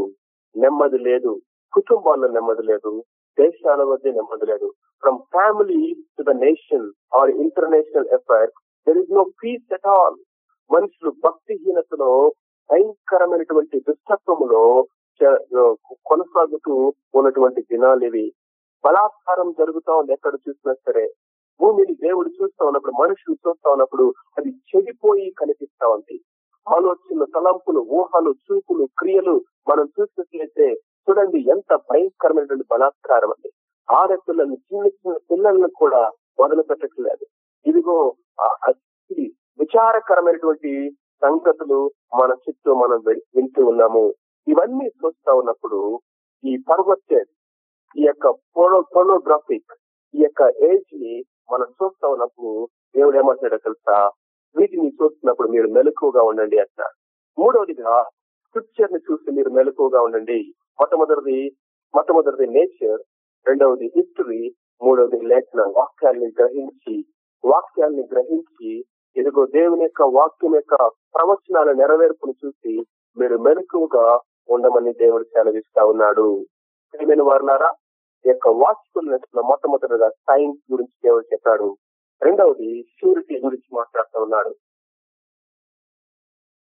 [0.56, 1.32] నెమ్మది లేదు
[1.74, 2.92] కుటుంబాల్లో నెమ్మది లేదు
[3.38, 4.68] దేశాల మధ్య నెమ్మది లేదు.
[5.04, 5.80] From family
[6.18, 8.52] to the nation or international affair
[8.88, 10.18] there is no peace at all
[10.72, 12.12] మనుషులు భక్తిహీనతలో
[12.70, 14.64] భయంకరమైనటువంటి దుష్టత్వములో
[16.06, 16.76] కొనసాగుతూ
[17.16, 18.26] ఉన్నటువంటి దినాలు ఇవి.
[18.84, 21.06] బలాత్కారం జరుగుతా ఉంది ఎక్కడ చూసినా సరే.
[21.60, 24.06] భూమిని దేవుడు చూస్తా ఉన్నప్పుడు మనుషులు చూస్తా ఉన్నప్పుడు
[24.38, 26.18] అది చెడిపోయి కనిపిస్తా ఉంది.
[26.68, 29.36] ఆలోచనలు తలంపులు ఊహలు చూపులు క్రియలు
[29.70, 30.68] మనం చూసినట్లయితే
[31.08, 33.50] చూడండి ఎంత భయంకరమైనటువంటి బలాత్కారం అండి.
[33.90, 37.26] ఆడపిల్లలు చిన్న చిన్న పిల్లలను కూడా మొదలు పెట్టట్లేదు.
[37.66, 37.98] ఇదిగో
[39.60, 40.72] విచారకరమైనటువంటి
[41.22, 44.14] సంగతులు మన చుట్టూ మనం వింటూ ఉన్నాము.
[44.48, 45.80] ఇవన్నీ చూస్తా ఉన్నప్పుడు
[46.44, 47.16] ఈ పర్వత్
[47.96, 49.74] ఈ యొక్క పోలో పోలోగ్రాఫిక్
[50.14, 51.14] ఈ యొక్క ఏజ్ని
[51.52, 52.52] మనం చూస్తా ఉన్నప్పుడు
[52.96, 53.98] దేవుడు ఏమంటాడో తెలుసా?
[54.58, 56.96] వీటిని చూస్తున్నప్పుడు మీరు మెలకువగా ఉండండి అంటారు
[57.40, 58.04] మూడవదిగా
[58.48, 60.40] స్క్రిప్చర్ని చూసి మీరు మెలకువగా ఉండండి.
[60.80, 61.56] మొట్టమొదటిది
[61.96, 63.02] మొట్టమొదటిది నేచర్
[63.48, 67.06] రెండవది హిస్టరీ మూడవది లేఖన వాక్యాన్ని గ్రహించి
[67.46, 68.72] వాక్యాల్ని గ్రహించి
[69.16, 70.76] ఇదిగో దేవుని యొక్క వాక్యం యొక్క
[71.16, 72.74] ప్రవచనాల నెరవేర్పును చూసి
[73.18, 76.46] మీరు మెలకువగా ఉండమని దేవుడు సెలవిస్తా ఉన్నాడు.
[76.94, 77.72] ప్రియమైన వారులారా
[78.26, 81.78] యొక్క వాచ్ఫుల్నెస్ మొట్టమొదటిగా సైన్స్ గురించి దేవుడు చెప్పాడు.
[82.22, 84.52] రెండవది షూరిటీ గురించి మాట్లాడుతూ ఉన్నాడు.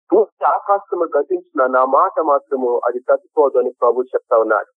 [0.09, 4.71] పూర్తి ఆకాశము గతించిన నా మాట మాత్రము అది తప్పిపోదు అని ప్రభు చెప్తా ఉన్నాడు.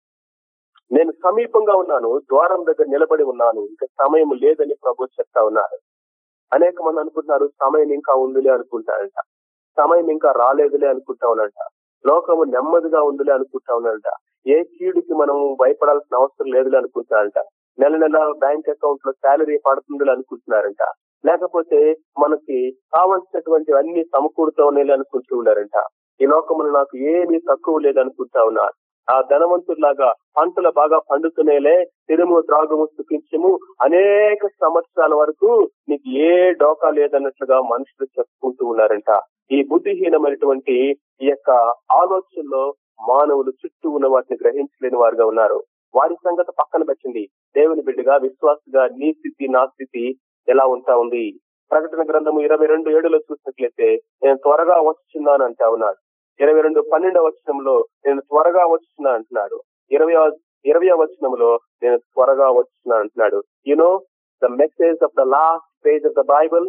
[0.92, 5.78] నేను సమీపంగా ఉన్నాను ద్వారం దగ్గర నిలబడి ఉన్నాను ఇంకా సమయం లేదని ప్రభు చెప్తా ఉన్నారు
[6.52, 9.18] అనేక మంది అనుకుంటున్నారు సమయం ఇంకా ఉందిలే అనుకుంటారంట.
[9.78, 11.60] సమయం ఇంకా రాలేదులే అనుకుంటా ఉన్నట
[12.06, 14.10] లోకము నెమ్మదిగా ఉందిలే అనుకుంటా ఉన్నారంట
[14.46, 17.40] ఏ కీడుకి మనం భయపడాల్సిన అవసరం లేదులే అనుకుంటారంట.
[17.78, 20.84] నెల నెల బ్యాంక్ అకౌంట్లో శాలరీ పడుతుంది అనుకుంటున్నారంట
[21.24, 21.80] లేకపోతే
[22.20, 22.58] మనకి
[22.94, 25.78] కావలసినటువంటి అన్ని సమకూరుతూ ఉన్నాయి అనుకుంటూ ఉన్నారంట.
[26.20, 28.76] ఈ లోకములు నాకు ఏమీ తక్కువ లేదనుకుంటా ఉన్నారు.
[29.08, 31.76] ఆ ధనవంతుల్లాగా పంటలు బాగా పండుతున్నాయిలే
[32.08, 35.50] తిరుము త్రాగము సుఖించము అనేక సంవత్సరాల వరకు
[35.90, 39.12] నీకు ఏ డోకా లేదన్నట్లుగా మనుషులు చెప్పుకుంటూ ఉన్నారంట.
[39.52, 40.78] ఈ బుద్ధిహీనమైనటువంటి
[41.22, 41.50] ఈ యొక్క
[41.92, 42.64] ఆలోచనలో
[43.10, 45.60] మానవులు చుట్టూ ఉన్న వాటిని గ్రహించలేని వారుగా ఉన్నారు.
[45.96, 51.40] వారి సంగతి పక్కన పెట్టింది దేవుని బిడ్డగా విశ్వాసగా నీ స్థితి నా స్థితి ఎలా ఉంటా ఉంది?
[51.72, 56.00] ప్రకటన గ్రంథము ఇరవై రెండు ఏడులో చూసినట్లయితే నేను త్వరగా వచ్చున్నాను అంటా ఉన్నాడు.
[56.40, 59.62] ఇరవై రెండు పన్నెండవ వచనంలో నేను త్వరగా వచ్చున్నా అంటున్నాడు.
[59.92, 60.14] ఇరవై
[60.66, 63.44] ఇరవై వచనంలో నేను త్వరగా వచ్చున్నా అంటున్నాడు.
[63.68, 64.04] You know
[64.44, 66.68] the message of the last page of the Bible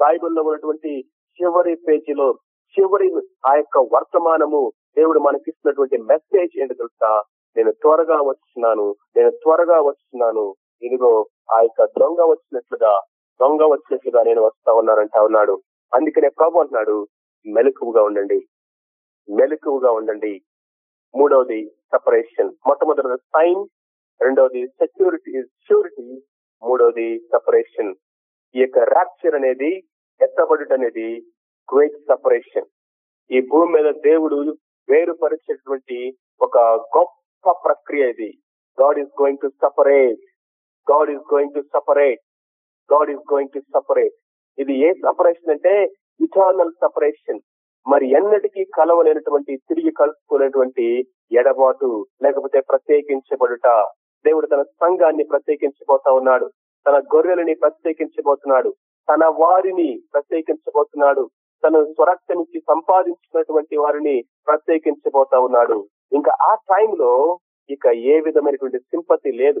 [0.00, 0.92] బైబుల్లో ఉన్నటువంటి
[1.38, 2.38] చివరి పేజీలో
[2.74, 3.08] చివరి
[3.46, 7.22] ఆ యొక్క వర్తమానము దేవుడు మనకిస్తున్నటువంటి మెసేజ్ ఏంటి తెలుసా?
[7.56, 10.44] నేను త్వరగా వచ్చినాను నేను త్వరగా వచ్చినాను.
[10.82, 11.10] ఇదిగో
[11.54, 12.92] ఆ యొక్క దొంగ వచ్చినట్లుగా
[13.40, 15.54] దొంగ వచ్చినట్లుగా నేను వస్తా ఉన్నానంటా ఉన్నాడు
[15.92, 16.96] అందుకనే ప్రభు అంటున్నాడు
[17.46, 18.38] మెలకువగా ఉండండి.
[19.28, 20.32] మెలకువగా ఉండండి.
[21.14, 21.60] మూడవది
[21.92, 23.62] సపరేషన్ మొట్టమొదటిది సైన్
[24.20, 25.32] రెండవది సెక్యూరిటీ
[25.66, 26.06] ష్యూరిటీ
[26.62, 27.92] మూడవది సపరేషన్
[28.54, 29.70] ఈ యొక్క ర్యాప్చర్ అనేది
[30.20, 31.08] ఎత్తబడుట అనేది
[31.68, 32.68] గ్రేట్ సపరేషన్
[33.30, 34.38] ఈ భూమి మీద దేవుడు
[34.88, 35.98] వేరుపరిచేటువంటి
[36.40, 36.56] ఒక
[36.96, 38.38] గొప్ప ప్రక్రియ ఇది.
[38.82, 40.20] God is going to separate
[40.92, 42.20] God is going to separate
[42.92, 44.12] God is going to separate
[44.58, 45.84] ఇది ఏ సపరేషన్ అంటే
[46.20, 47.40] ఇటర్నల్ సపరేషన్
[47.88, 53.86] మరి ఎన్నటికీ కలవలేనటువంటి తిరిగి కలుసుకునేటువంటి ఎడబాటు లేకపోతే ప్రత్యేకించబడుట.
[54.26, 56.50] దేవుడు తన సంఘాన్ని ప్రత్యేకించబోతా ఉన్నాడు.
[56.88, 58.74] తన గొర్రెలని ప్రత్యేకించబోతున్నాడు.
[59.10, 61.30] తన వారిని ప్రత్యేకించబోతున్నాడు.
[61.64, 65.88] తన స్వరక్త నుంచి సంపాదించుకున్నటువంటి వారిని ప్రత్యేకించబోతా ఉన్నాడు.
[66.12, 67.12] ఇంకా ఆ టైంలో
[67.70, 69.60] ఇక ఏ విధమైనటువంటి సింపతి లేదు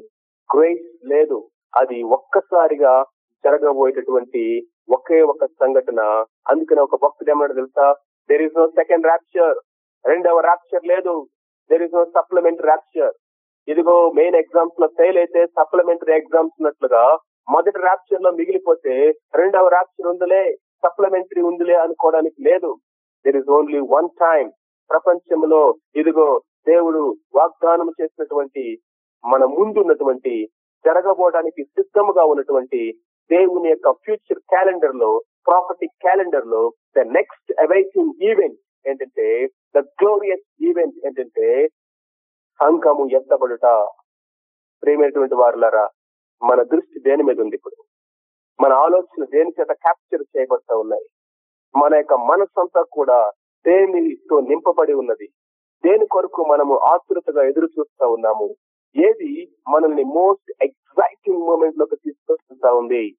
[0.50, 1.38] గ్రేస్ లేదు.
[1.76, 3.04] అది ఒక్కసారిగా
[3.44, 4.42] జరగబోయేటటువంటి
[4.88, 6.00] ఒకే ఒక సంఘటన.
[6.50, 7.86] అందుకనే ఒక భక్తుడు ఏమన్నాడు తెలుసా?
[8.30, 9.56] There is no second rapture
[10.04, 11.14] రెండవ ర్యాప్చర్ లేదు.
[11.70, 13.14] There is no supplement rapture
[13.68, 17.04] ఇదిగో మెయిన్ ఎగ్జామ్స్లో ఫెయిల్ అయితే సప్లిమెంటరీ ఎగ్జామ్స్ ఉన్నట్లుగా
[17.48, 18.94] మొదటి ర్యాప్చర్లో మిగిలిపోతే
[19.34, 20.42] రెండవ ర్యాప్చర్ ఉందిలే
[20.84, 22.70] సప్లిమెంటరీ ఉందిలే అనుకోవడానికి లేదు.
[23.24, 24.46] There is only one time
[24.90, 25.62] ప్రపంచంలో
[25.96, 26.28] ఇదిగో
[26.68, 27.02] దేవుడు
[27.34, 28.64] వాగ్దానం చేసినటువంటి
[29.24, 30.34] మన ముందున్నటువంటి
[30.84, 32.80] జరగబోవడానికి సిద్ధముగా ఉన్నటువంటి
[33.30, 35.10] దేవుని యొక్క ఫ్యూచర్ క్యాలెండర్లో
[35.46, 36.62] ప్రాపర్టీ క్యాలెండర్లో
[36.96, 39.26] ద నెక్స్ట్ అవైటింగ్ ఈవెంట్ ఏంటంటే
[39.76, 41.46] ద గ్లోరియస్ ఈవెంట్ ఏంటంటే
[42.60, 43.66] సంఘము ఎత్తబడుట.
[44.82, 45.84] ప్రేమైనటువంటి వారులారా
[46.42, 47.76] మన దృష్టి దేని మీద ఉంది ఇప్పుడు?
[48.58, 51.06] మన ఆలోచన దేని చేత క్యాప్చర్ చేయబడతా ఉన్నాయి?
[51.74, 53.18] మన యొక్క మనసంతా కూడా
[53.66, 55.26] దేనితో నింపబడి ఉన్నది?
[55.86, 58.54] దేని కొరకు మనము ఆతృతగా ఎదురు చూస్తా ఉన్నాము?
[58.96, 63.16] ఏది మనల్ని మోస్ట్ ఎగ్జైటింగ్ మూమెంట్లోకి తీసుకొస్తుంటా ఉంది?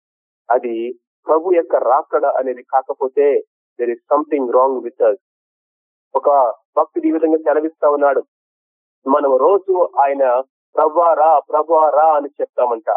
[0.52, 3.40] అది ప్రభు యొక్క రాకడ అనేది కాకపోతే
[3.80, 5.24] there is something wrong with us
[6.16, 8.24] ఒక భక్తుడు ఈ విధంగా సెలవిస్తా ఉన్నాడు.
[9.08, 10.40] మనం రోజు ఆయన
[10.76, 12.90] ప్రభా రా ప్రభా రా అని చెప్తామంట.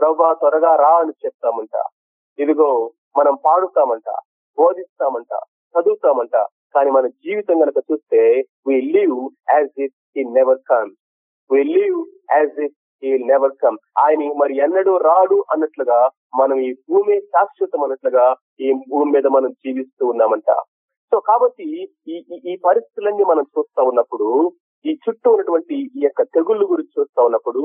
[0.00, 1.84] ప్రవ్వా త్వరగా రా అని చెప్తామంట.
[2.38, 4.08] ఇదిగో మనం పాడుతామంట
[4.58, 5.32] బోధిస్తామంట
[5.74, 6.46] చదువుతామంట.
[6.74, 8.20] కానీ మన జీవితం కనుక చూస్తే
[8.66, 9.16] we live
[9.54, 10.90] as if he never come
[11.50, 11.98] we live
[12.32, 16.00] as if he never come ఆయన మరి ఎన్నడూ రాడు అన్నట్లుగా
[16.38, 18.24] మనం ఈ భూమి శాశ్వతం అన్నట్లుగా
[18.60, 20.50] ఈ భూమి మీద మనం జీవిస్తూ ఉన్నామంట.
[21.12, 21.64] సో కాబట్టి
[22.06, 24.28] ఈ ఈ- పరిస్థితులన్నీ మనం చూస్తా ఉన్నప్పుడు
[24.84, 27.62] ఈ చుట్టూ ఉన్నటువంటి ఈ యొక్క తెగుళ్ళు గురించి చూస్తా ఉన్నప్పుడు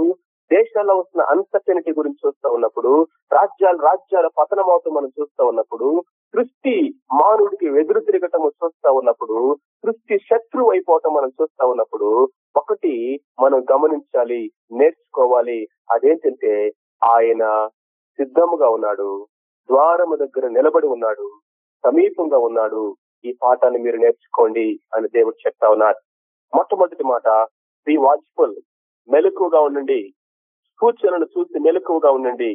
[0.51, 2.91] దేశాల్లో వస్తున్న అన్సర్టనిటీ గురించి చూస్తా ఉన్నప్పుడు
[3.31, 5.87] రాజ్యాలు రాజ్యాల పతనం అవుతూ మనం చూస్తా ఉన్నప్పుడు
[6.33, 6.73] సృష్టి
[7.13, 15.67] మానవుడికి ఎదురు తిరగటం చూస్తా ఉన్నప్పుడు సృష్టి శత్రువు అయిపోవటం మనం చూస్తా ఉన్నప్పుడు ఒకటి మనం గమనించాలి నేర్చుకోవాలి.
[15.91, 17.69] అదేంటంటే ఆయన
[18.17, 19.27] సిద్ధముగా ఉన్నాడు
[19.69, 21.27] ద్వారము దగ్గర నిలబడి ఉన్నాడు
[21.85, 22.95] సమీపంగా ఉన్నాడు.
[23.25, 25.99] ఈ పాఠాన్ని మీరు నేర్చుకోండి అని దేవుడు చెప్తా ఉన్నారు.
[26.55, 27.27] మొట్టమొదటి మాట
[27.87, 28.55] బి వాచ్ఫుల్
[29.09, 30.13] మెలకువగా ఉండండి.
[30.81, 32.51] సూచనలు చూసి మెలకువగా ఉండండి.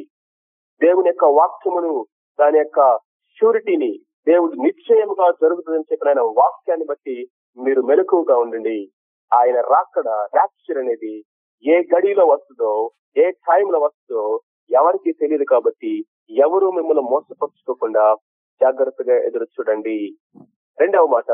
[0.81, 2.05] దేవుని యొక్క వాక్యమును
[2.39, 2.99] దాని యొక్క
[3.39, 3.91] షూరిటీని
[4.27, 7.15] దేవుడు నిశ్చయముగా జరుగుతుందని చెప్పిన ఆయన వాక్యాన్ని బట్టి
[7.57, 8.91] మీరు మెలకువగా ఉండండి.
[9.31, 11.13] ఆయన రాక్కడ ర్యాప్చర్ అనేది
[11.65, 14.41] ఏ గడిలో వస్తుందో ఏ టైంలో వస్తుందో
[14.71, 18.15] ఎవరికి తెలియదు కాబట్టి ఎవరు మిమ్మల్ని మోసపరుచుకోకుండా
[18.61, 19.97] జాగ్రత్తగా ఎదురు చూడండి.
[20.79, 21.31] రెండవ మాట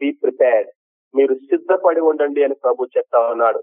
[0.00, 0.70] బీ ప్రిపేర్డ్
[1.14, 3.58] మీరు సిద్ధపడి ఉండండి అని ప్రభు చెప్తా ఉన్నాడు.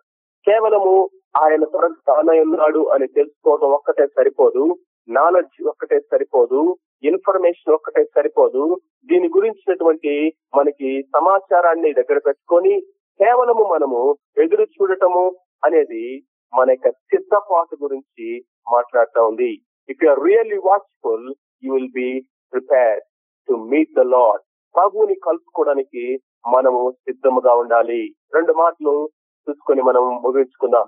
[0.47, 1.09] కేవలము
[1.43, 4.63] ఆయన త్వరగా తానై ఉన్నాడు అని తెలుసుకోవడం ఒక్కటే సరిపోదు.
[5.09, 8.81] నాలెడ్జ్ ఒక్కటే సరిపోదు ఇన్ఫర్మేషన్ ఒక్కటే సరిపోదు.
[9.05, 12.81] దీని గురించినటువంటి మనకి సమాచారాన్ని దగ్గర పెట్టుకొని
[13.19, 15.25] కేవలము మనము ఎదురు చూడటము
[15.65, 19.51] అనేది మన యొక్క సిద్ధపాటు గురించి మాట్లాడుతూ ఉంది.
[19.89, 22.09] If you are really watchful you will be
[22.53, 22.99] prepare
[23.47, 24.43] to meet the Lord
[24.75, 26.19] ప్రభువుని కలుపుకోవడానికి
[26.53, 28.01] మనము సిద్ధముగా ఉండాలి.
[28.35, 29.09] రెండు మాటలు
[29.47, 30.87] చూసుకొని మనం ముగించుకుందాం.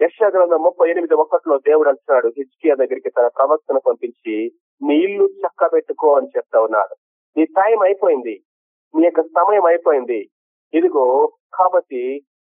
[0.00, 4.34] యశా ముప్పై ఎనిమిది ఒకటిలో దేవుడు అంటున్నాడు హిజ్కియా దగ్గరికి తన ప్రవక్తను పంపించి
[4.82, 6.94] నీ ఇల్లు చక్కబెట్టుకో అని చెప్తా ఉన్నాడు.
[7.36, 8.34] నీ టైం అయిపోయింది.
[8.94, 10.20] నీ యొక్క సమయం అయిపోయింది.
[10.74, 11.06] ఇదిగో
[11.54, 12.02] కాబట్టి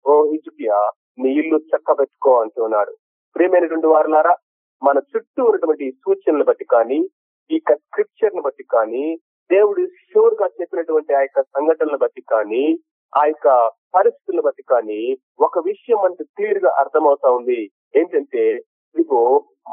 [0.05, 0.81] ఓ హిజ్కియా
[1.19, 2.93] నీ ఇల్లు చక్కబెట్టుకో అంటున్నాడు
[3.37, 4.35] ప్రియమైనటువంటి వారులారా
[4.83, 6.99] మన చుట్టూ ఉన్నటువంటి సూచనలు బట్టి కానీ
[7.51, 9.05] ఈ యొక్క స్క్రిప్చర్ను బట్టి కానీ
[9.51, 12.65] దేవుడు షూర్గా చెప్పినటువంటి ఆ యొక్క సంఘటనలు బట్టి కానీ
[13.13, 13.49] ఆ యొక్క
[13.95, 15.01] పరిస్థితులను బట్టి కానీ
[15.41, 17.61] ఒక విషయం మనకు క్లియర్గా అర్థమవుతా ఉంది.
[17.97, 18.43] ఏంటంటే
[18.95, 19.23] ఇదిగో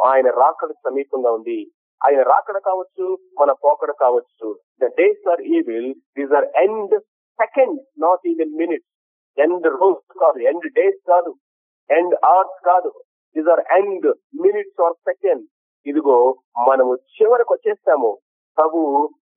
[0.05, 1.59] ఆయన రాకడ సమీపంగా ఉంది.
[2.01, 3.05] ఆయన రాకడ కావచ్చు
[3.39, 4.47] మన పోకడ కావచ్చు.
[4.81, 6.95] The days are evil these are end
[7.39, 8.91] second not even minutes
[9.37, 11.31] end రోజు కాదు ఎండ్ డేస్ కాదు.
[11.89, 12.91] ఎండ్ అవర్స్ కాదు.
[13.35, 14.07] These are end
[14.41, 15.45] minutes or second
[15.85, 16.17] ఇదిగో
[16.67, 18.11] మనము చివరికి వచ్చేస్తాము
[18.57, 18.79] ప్రభు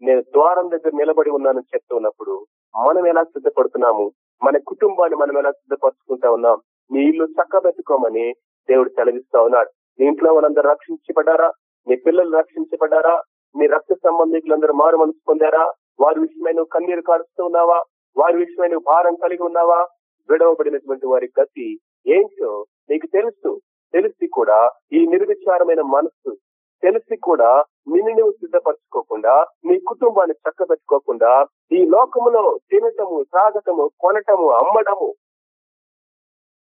[0.03, 2.35] నేను ద్వారం దగ్గర నిలబడి ఉన్నానని చెప్తున్నప్పుడు
[2.77, 4.13] మనం ఎలా సిద్ధపడుతున్నాము?
[4.45, 6.61] మన కుటుంబాన్ని మనం ఎలా సిద్ధపరచుకుంటా ఉన్నాం?
[6.93, 8.33] నీ ఇల్లు చక్కబెట్టుకోమని
[8.71, 9.71] దేవుడు సెలవిస్తా ఉన్నాడు.
[10.01, 11.53] నీ ఇంట్లో వాళ్ళందరూ రక్షించబడ్డారా?
[11.89, 13.23] నీ పిల్లలు రక్షించబడ్డారా?
[13.57, 15.73] నీ రక్త సంబంధికులందరూ మారు మనసు పొందారా?
[16.01, 17.83] వారి విషయమై నువ్వు కన్నీరు కారుస్తూ ఉన్నావా?
[18.17, 19.89] వారి విషయమై నువ్వు భారం కలిగి ఉన్నావా?
[20.31, 23.61] విడవబడినటువంటి వారి గతి ఏంటో నీకు తెలుసు.
[23.93, 26.37] తెలిసి కూడా ఈ నిర్విచారమైన మనస్సు
[26.83, 35.15] తెలిసి కూడా నిన్ను నువ్వు సిద్ధపరచుకోకుండా నీ కుటుంబాన్ని చక్కబెట్టుకోకుండా ఈ లోకములో తినటము త్రాగటము కొనటము అమ్మడము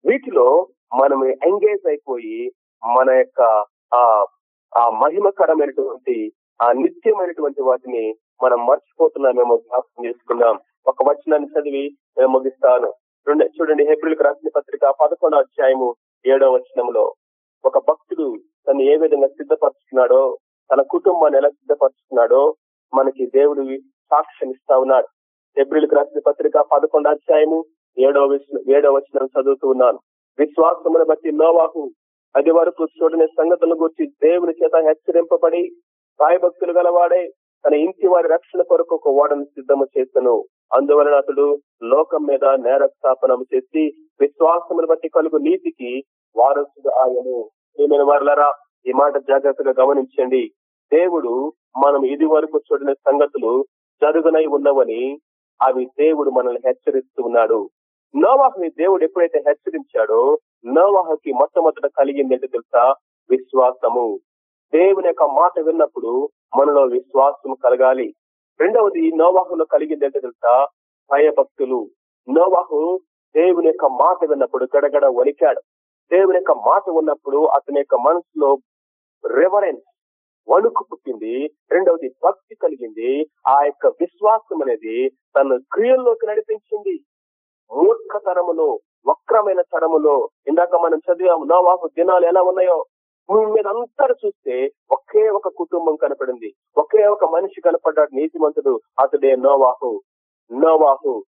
[0.04, 3.64] వీటిలో మనం ఎంగేజ్ అయిపోయి మన యొక్క
[3.94, 4.26] ఆ
[4.76, 10.60] ఆ మహిమకరమైనటువంటి ఆ నిత్యమైనటువంటి వాటిని మనం మర్చిపోతున్నామేమో జ్ఞాపకం చేసుకుందాం.
[10.86, 11.84] ఒక వచనాన్ని చదివి
[12.18, 12.94] నేను ముగిస్తాను.
[13.26, 17.14] రెండు- చూడండి ఏప్రిల్ రాసిన పత్రిక పదకొండో అధ్యాయము ఏడో వచనంలో
[17.64, 18.26] ఒక భక్తుడు
[18.68, 20.38] తను ఏ విధంగా సిద్ధపరుచుకున్నాడో
[20.74, 22.54] తన కుటుంబాన్ని ఎలా సిద్ధపరుచుకున్నాడో
[22.94, 23.62] మనకి దేవుడు
[24.10, 25.06] సాక్ష్యం ఇస్తా ఉన్నాడు.
[25.60, 27.64] ఏప్రిల్ రాసిన పత్రిక పదకొండు అధ్యాయము
[27.98, 29.98] ఏడవ ఏడవ ఏడో వచనం చదువుతూ ఉన్నాను.
[30.38, 31.90] విశ్వాసమును బట్టి నోవాహు
[32.36, 35.70] అది వరకు చూడని సంగతులను గురించి దేవుని చేత హెచ్చరింపబడి
[36.20, 37.32] భయభక్తులు గలవాడే
[37.64, 40.44] తన ఇంటి వారి రక్షణ కొరకు ఒక ఓడను సిద్ధము చేసను.
[40.74, 46.04] అందువలన అతడు లోకం మీద నేర స్థాపనము చేసి విశ్వాసమును బట్టి కలుగు నీతికి
[46.36, 47.50] వారసుడు ఆయను.
[47.76, 48.52] ప్రియమైన వారులరా
[48.86, 50.52] ఈ మాట జాగ్రత్తగా గమనించండి.
[50.92, 51.52] దేవుడు
[51.86, 53.64] మనం ఇది వరకు చూడని సంగతులు
[54.02, 55.20] జరుగునై ఉన్నవని
[55.62, 57.70] అవి దేవుడు మనల్ని హెచ్చరిస్తూ ఉన్నాడు.
[58.16, 62.94] నోవాహుని దేవుడు ఎప్పుడైతే హెచ్చరించాడో నోవాహుకి మొట్టమొదట కలిగింది ఏంటో తెలుసా?
[63.30, 64.20] విశ్వాసము.
[64.74, 68.14] దేవుని యొక్క మాట విన్నప్పుడు మనలో విశ్వాసం కలగాలి.
[68.60, 70.66] రెండవది నోవాహులో కలిగింది ఏంటో తెలుసా?
[71.12, 71.90] భయభక్తులు.
[72.28, 73.00] నోవాహు
[73.36, 75.62] దేవుని యొక్క మాట విన్నప్పుడు గడగడ వణికాడు.
[76.12, 78.58] దేవుని యొక్క మాట ఉన్నప్పుడు అతని యొక్క మనసులో
[79.26, 79.82] రెవరెన్స్
[80.48, 81.50] వణుకు పుట్టింది.
[81.72, 83.26] రెండవది భక్తి కలిగింది.
[83.48, 87.04] ఆ యొక్క విశ్వాసం అనేది తన క్రియల్లోకి నడిపించింది.
[87.74, 92.86] మూర్ఖ తరములో వక్రమైన తరములో ఇందాక మనం చదివాము నోవాహు దినాలు ఎలా ఉన్నాయో?
[93.28, 96.54] భూమి మీద అంతా చూస్తే ఒకే ఒక కుటుంబం కనపడింది.
[96.78, 100.02] ఒకే ఒక మనిషి కనపడ్డాడు నీతిమంతుడు అతడే నోవాహు.
[100.52, 101.24] నోవాహు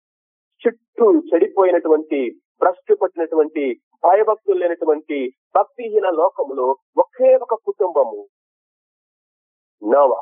[0.67, 8.27] చుట్టూ చెడిపోయినటువంటి భ్రష్టు పట్టినటువంటి భయభక్తులు లేనటువంటి భక్తిహీన లోకములో ఒకే ఒక కుటుంబము.
[9.83, 10.21] నోవా.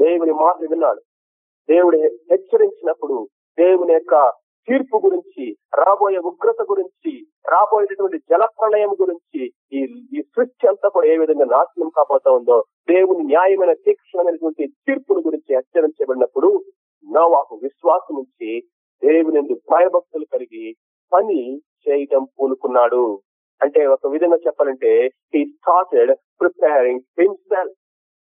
[0.00, 1.00] దేవుని మాట విన్నాడు.
[1.68, 4.32] దేవుడు హెచ్చరించినప్పుడు దేవుని యొక్క
[4.68, 7.12] తీర్పు గురించి రాబోయే ఉగ్రత గురించి
[7.48, 9.80] రాబోయేటటువంటి జల ప్రళయం గురించి ఈ
[10.18, 16.64] ఈ సృష్టి అంతా కూడా ఏ విధంగా నాశనం కాబోతా ఉందో దేవుని న్యాయమైన తీక్షణమైనటువంటి తీర్పుల గురించి హెచ్చరించబడినప్పుడు
[17.04, 18.60] నోవాకు విశ్వాసం నుంచి
[19.02, 20.76] దేవుని భయభక్తులు కలిగి
[21.12, 23.20] పని చేయటం పూనుకున్నాడు.
[23.62, 27.74] అంటే ఒక విధంగా చెప్పాలంటే హీ స్టార్టెడ్ ప్రిపేరింగ్ హిమ్సెల్ఫ్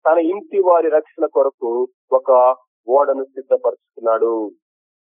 [0.07, 2.57] తన ఇంటి వారి రక్షణ కొరకు ఒక
[2.89, 4.53] ఓడను సిద్ధపరుచుకున్నాడు.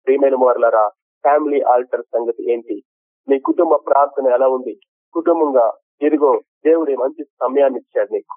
[0.05, 0.87] ప్రియమైన మోర్లరా
[1.25, 2.83] ఫ్యామిలీ ఆల్టర్ సంగతి ఏంటి?
[3.29, 4.79] నీ కుటుంబ ప్రార్థన ఎలా ఉంది?
[5.13, 8.35] కుటుంబంగా ఇదిగో దేవుడి మంచి సమయాన్ని ఇచ్చాడు నీకు.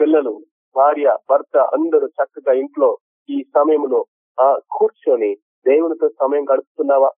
[0.00, 0.44] పిల్లలు
[0.76, 2.98] భార్య భర్త అందరూ చక్కగా ఇంట్లో
[3.30, 4.06] ఈ సమయంలో
[4.40, 5.34] ఆ కూర్చొని
[5.66, 7.10] దేవునితో సమయం గడుపుతున్నావా?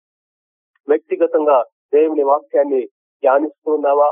[0.89, 2.83] వ్యక్తిగతంగా దేవుని వాక్యాన్ని
[3.23, 4.09] ధ్యానిస్తున్నావా?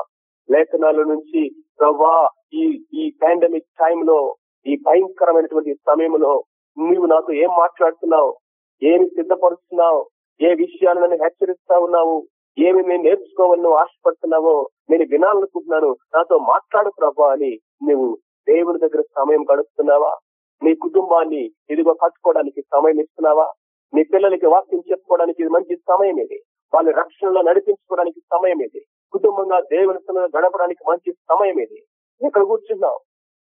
[0.50, 1.40] లేఖనాల నుంచి
[1.80, 2.64] ప్రవ్వా ఈ
[2.94, 6.44] ఈ పాండమిక్ టైంలో ఈ భయంకరమైనటువంటి సమయంలో
[6.78, 8.36] నువ్వు నాతో ఏం మాట్లాడుతున్నావు?
[8.82, 10.00] ఏమి సిద్ధపరుస్తున్నావు?
[10.40, 12.16] ఏ విషయాలను హెచ్చరిస్తా ఉన్నావు?
[12.58, 15.96] ఏమి నేను నేర్చుకోవాలని ఆశపడుతున్నావో నేను వినాలనుకుంటున్నాను.
[16.14, 17.52] నాతో మాట్లాడు ప్రభా అని
[17.88, 18.18] నువ్వు
[18.48, 20.12] దేవుని దగ్గర సమయం గడుపుతున్నావా?
[20.62, 23.46] నీ కుటుంబాన్ని ఇదిగో కట్టుకోవడానికి సమయం ఇస్తున్నావా?
[23.94, 26.38] నీ పిల్లలకి వాక్యం చెప్పుకోవడానికి ఇది మంచి సమయం ఇది.
[26.74, 28.80] వాళ్ళ రక్షణలో నడిపించుకోవడానికి సమయం ఇది
[29.14, 30.00] కుటుంబంగా దేవుని
[30.36, 31.78] గడపడానికి మంచి సమయం ఇది
[32.26, 32.96] ఎక్కడ కూర్చున్నాం.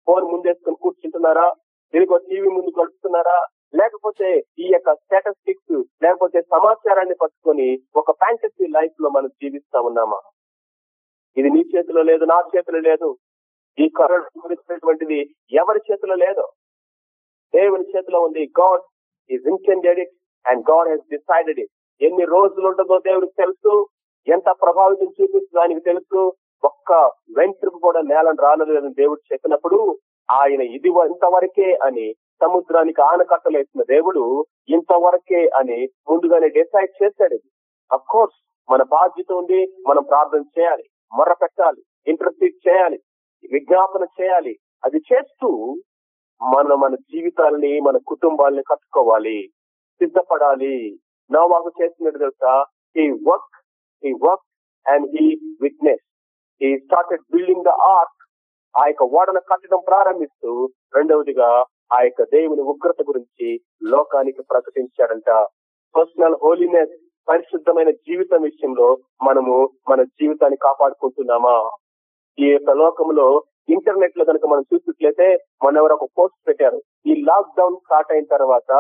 [0.06, 1.48] ఫోన్ ముందేసుకొని కూర్చుంటున్నారా?
[1.94, 3.38] ఇదిగో టీవీ ముందు గడుపుతున్నారా?
[3.78, 4.28] లేకపోతే
[4.62, 7.68] ఈ యొక్క స్టాటిస్టిక్స్ లేకపోతే సమాచారాన్ని పట్టుకొని
[8.00, 10.20] ఒక ఫ్యాంటసీ లైఫ్లో మనం జీవిస్తా ఉన్నామా?
[11.37, 13.08] ఇది నీ చేతిలో లేదు నా చేతిలో లేదు.
[13.78, 15.20] ఈ కరోనా గురించినటువంటిది
[15.61, 16.44] ఎవరి చేతిలో లేదు?
[17.54, 18.42] దేవుని చేతిలో ఉంది.
[18.61, 18.85] God
[19.30, 20.14] is intended it
[20.50, 23.87] and God has decided it ఎన్ని రోజులు ఉంటుందో దేవుడికి తెలుసు
[24.28, 26.33] ఎంత ప్రభావితం చూపిస్తుందో ఆయనకి తెలుసు.
[26.64, 26.92] ఒక్క
[27.38, 29.98] వెంట్రుకు కూడా నేలను రాలేదని దేవుడు చెప్పినప్పుడు
[30.31, 37.38] ఆయన ఇది ఇంతవరకే అని సముద్రానికి ఆనకట్టలేసిన దేవుడు ఇంతవరకే అని ముందుగానే డిసైడ్ చేశాడు.
[37.92, 38.38] అఫ్ కోర్స్
[38.72, 42.98] మన బాధ్యత ఉంది మనం ప్రార్థన చేయాలి మొర్ర పెట్టాలి ఇంటర్సీడ్ చేయాలి
[43.52, 44.59] విజ్ఞాపన చేయాలి.
[44.85, 45.48] అది చేస్తూ
[46.42, 49.42] మన మన జీవితాల్ని మన కుటుంబాల్ని కట్టుకోవాలి
[49.98, 50.98] సిద్ధపడాలి.
[51.34, 52.54] నోవాకు చేసినట్టు తెలుసా?
[52.96, 53.58] He work
[54.02, 54.46] he work
[54.86, 55.26] and he
[55.62, 56.04] witness
[56.60, 58.20] he started building the ark
[58.74, 60.50] ఆ యొక్క ఓడను కట్టడం ప్రారంభిస్తూ
[60.94, 61.50] రెండవదిగా
[61.92, 63.48] ఆ యొక్క దేవుని ఉగ్రత గురించి
[63.82, 65.30] లోకానికి ప్రకటించాడంట.
[65.94, 66.94] పర్సనల్ హోలీనెస్
[67.28, 68.88] పరిశుద్ధమైన జీవితం విషయంలో
[69.22, 69.56] మనము
[69.90, 71.56] మన జీవితాన్ని కాపాడుకుంటున్నామా?
[72.38, 73.26] ఈ యొక్క లోకంలో
[73.68, 75.26] ఇంటర్నెట్లో కనుక మనం చూసినట్లయితే
[75.64, 76.78] మన ఎవరు ఒక పోస్ట్ పెట్టారు.
[77.06, 78.70] ఈ లాక్ డౌన్ స్టార్ట్ అయిన తర్వాత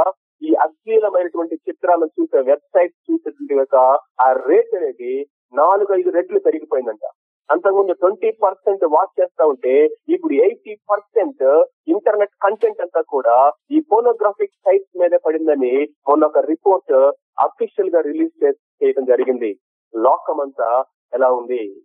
[0.42, 3.76] ఈ అశ్లీలమైనటువంటి చిత్రాలను చూసే వెబ్సైట్ చూసేటువంటి యొక్క
[4.20, 7.10] ఆ రేట్ అనేది నాలుగు ఐదు రెట్లు పెరిగిపోయిందంట.
[7.50, 14.52] అంతకుముందు ట్వంటీ పర్సెంట్ వాచ్ చేస్తా ఉంటే ఇప్పుడు ఎయిటీ పర్సెంట్ ఇంటర్నెట్ కంటెంట్ అంతా కూడా ఈ ఫోనోగ్రాఫిక్
[14.52, 16.92] సైట్స్ మీద పడిందని మొన్న ఒక రిపోర్ట్
[17.40, 19.58] అఫీషియల్గా రిలీజ్ చేయడం జరిగింది.
[19.96, 21.82] లోకం అంతా ఎలా ఉంది?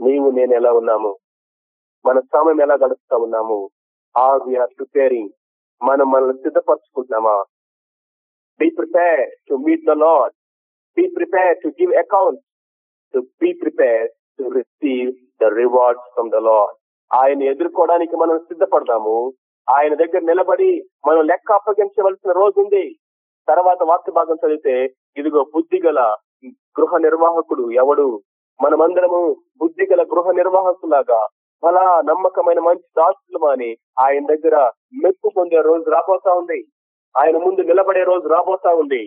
[0.00, 1.16] నీవు నేను ఎలా ఉన్నాము?
[2.06, 3.70] మన సమయం ఎలా గడుపుతా ఉన్నాము?
[4.16, 5.30] Or we are preparing.
[5.82, 7.44] మనం మనల్ని సిద్ధపరచుకుంటున్నామా?
[8.60, 10.32] Be prepared to meet the Lord
[10.96, 12.40] Be prepare to give account
[13.14, 14.06] To be prepare
[14.38, 15.10] to receive
[15.42, 16.76] the rewards from the Lord
[17.10, 19.16] ఆయన ఎదుర్కోవడానికి మనం సిద్ధపడదాము.
[19.68, 20.70] ఆయన దగ్గర నిలబడి
[21.06, 22.84] మనం లెక్క అప్పగించవలసిన రోజు ఉంది.
[23.48, 24.76] తర్వాత వాక్య భాగం చదివితే
[25.16, 26.00] ఇదిగో బుద్ధి గల
[26.78, 28.06] గృహ నిర్వాహకుడు ఎవడు?
[28.60, 29.20] మనమందరము
[29.60, 31.20] బుద్ధి గల గృహ నిర్వాహకులాగా
[31.62, 34.56] బలా నమ్మకమైన మంచి దాస్తులు అని ఆయన దగ్గర
[35.02, 36.60] మెప్పు పొందే రోజు రాబోతా ఉంది.
[37.20, 39.02] ఆయన ముందు నిలబడే రోజు రాబోతా ఉంది.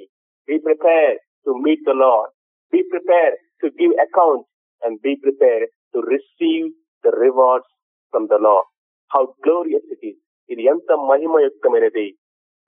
[0.47, 2.31] Be prepare to meet the Lord
[2.73, 4.45] be prepare to give account
[4.85, 6.67] and be prepare to receive
[7.05, 7.73] the rewards
[8.11, 8.57] from the Lord
[9.13, 12.07] how glorious it is ఇది ఎంత మహిమయుక్తమైనది.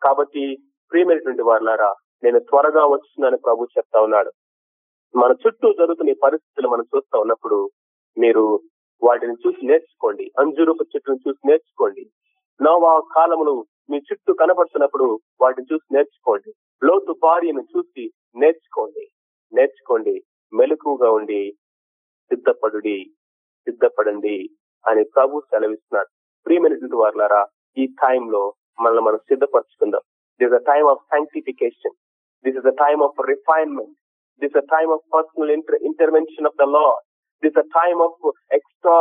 [0.03, 0.57] కాబట్టి
[0.91, 4.31] ప్రియమైనటువంటి వారులారా నేను త్వరగా వచ్చిందని ప్రభు చెప్తా ఉన్నాడు.
[5.15, 7.69] మన చుట్టూ జరుగుతున్న పరిస్థితులు మనం చూస్తా ఉన్నప్పుడు
[8.17, 8.61] మీరు
[9.03, 10.31] వాటిని చూసి నేర్చుకోండి.
[10.39, 12.03] అంజురూప చెట్టును చూసి నేర్చుకోండి.
[12.61, 16.51] నోవా కాలములు మీ చుట్టూ కనపడుతున్నప్పుడు వాటిని చూసి నేర్చుకోండి.
[16.83, 18.03] లోతు భార్యను చూసి
[18.35, 19.05] నేర్చుకోండి.
[19.53, 20.15] నేర్చుకోండి.
[20.53, 21.41] మెలకుగా ఉండి
[22.31, 22.79] సిద్ధపడు
[23.67, 24.49] సిద్ధపడండి
[24.85, 26.09] అని ప్రభు సెలవిస్తున్నారు
[26.45, 27.45] ప్రియమైనటువంటి వారులారా
[27.77, 30.03] ఈ టైంలో మనల్ని మనం సిద్ధపరచుకుందాం.
[30.39, 31.95] This a time of sanctification
[32.45, 33.95] this is a time of refinement
[34.41, 35.51] this a time of personal
[35.89, 36.85] intervention of the Lord
[37.43, 38.19] this a time of
[38.51, 38.97] extra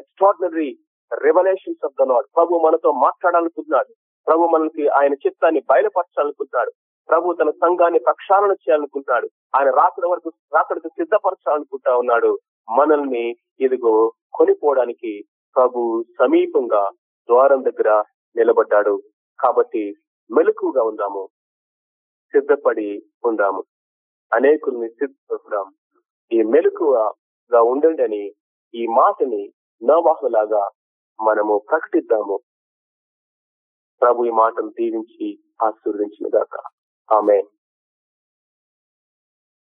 [0.00, 0.70] extraordinary
[1.12, 3.92] revolutions of the Lord ప్రభు మనతో మాట్లాడాలనుకుంటున్నాడు.
[4.28, 6.72] ప్రభు మనకి ఆయన చిత్తాన్ని బయలుపరచాలనుకుంటున్నాడు.
[7.08, 9.30] ప్రభు తన సంఘాన్ని ప్రక్షాళన చేయాలనుకుంటున్నాడు.
[9.56, 12.38] ఆయన రాకడ వరకు రాకడకు సిద్ధపరచాలనుకుంటా ఉన్నాడు.
[12.78, 15.24] మనల్ని ఇదిగో కొనిపోవడానికి
[15.56, 16.90] ప్రభు సమీపంగా
[17.28, 18.04] ద్వారం దగ్గర
[18.36, 19.02] నిలబడ్డాడు.
[19.40, 19.94] కాబట్టి
[20.30, 21.28] మెలకుగా ఉందాము.
[22.32, 23.64] సిద్ధపడి ఉందాము.
[24.34, 25.70] అనేకుల్ని సిద్ధపడాము
[26.32, 28.32] ఈ మెలకుగా ఉండండి అని
[28.74, 30.68] ఈ మాటని నవాహులాగా
[31.26, 32.38] మనము ప్రకటిద్దాము.
[34.02, 35.26] ప్రభు ఈ మాటను దీవించి
[35.62, 36.60] ఆశీర్వదించిన దాకా
[37.08, 37.38] ఆమె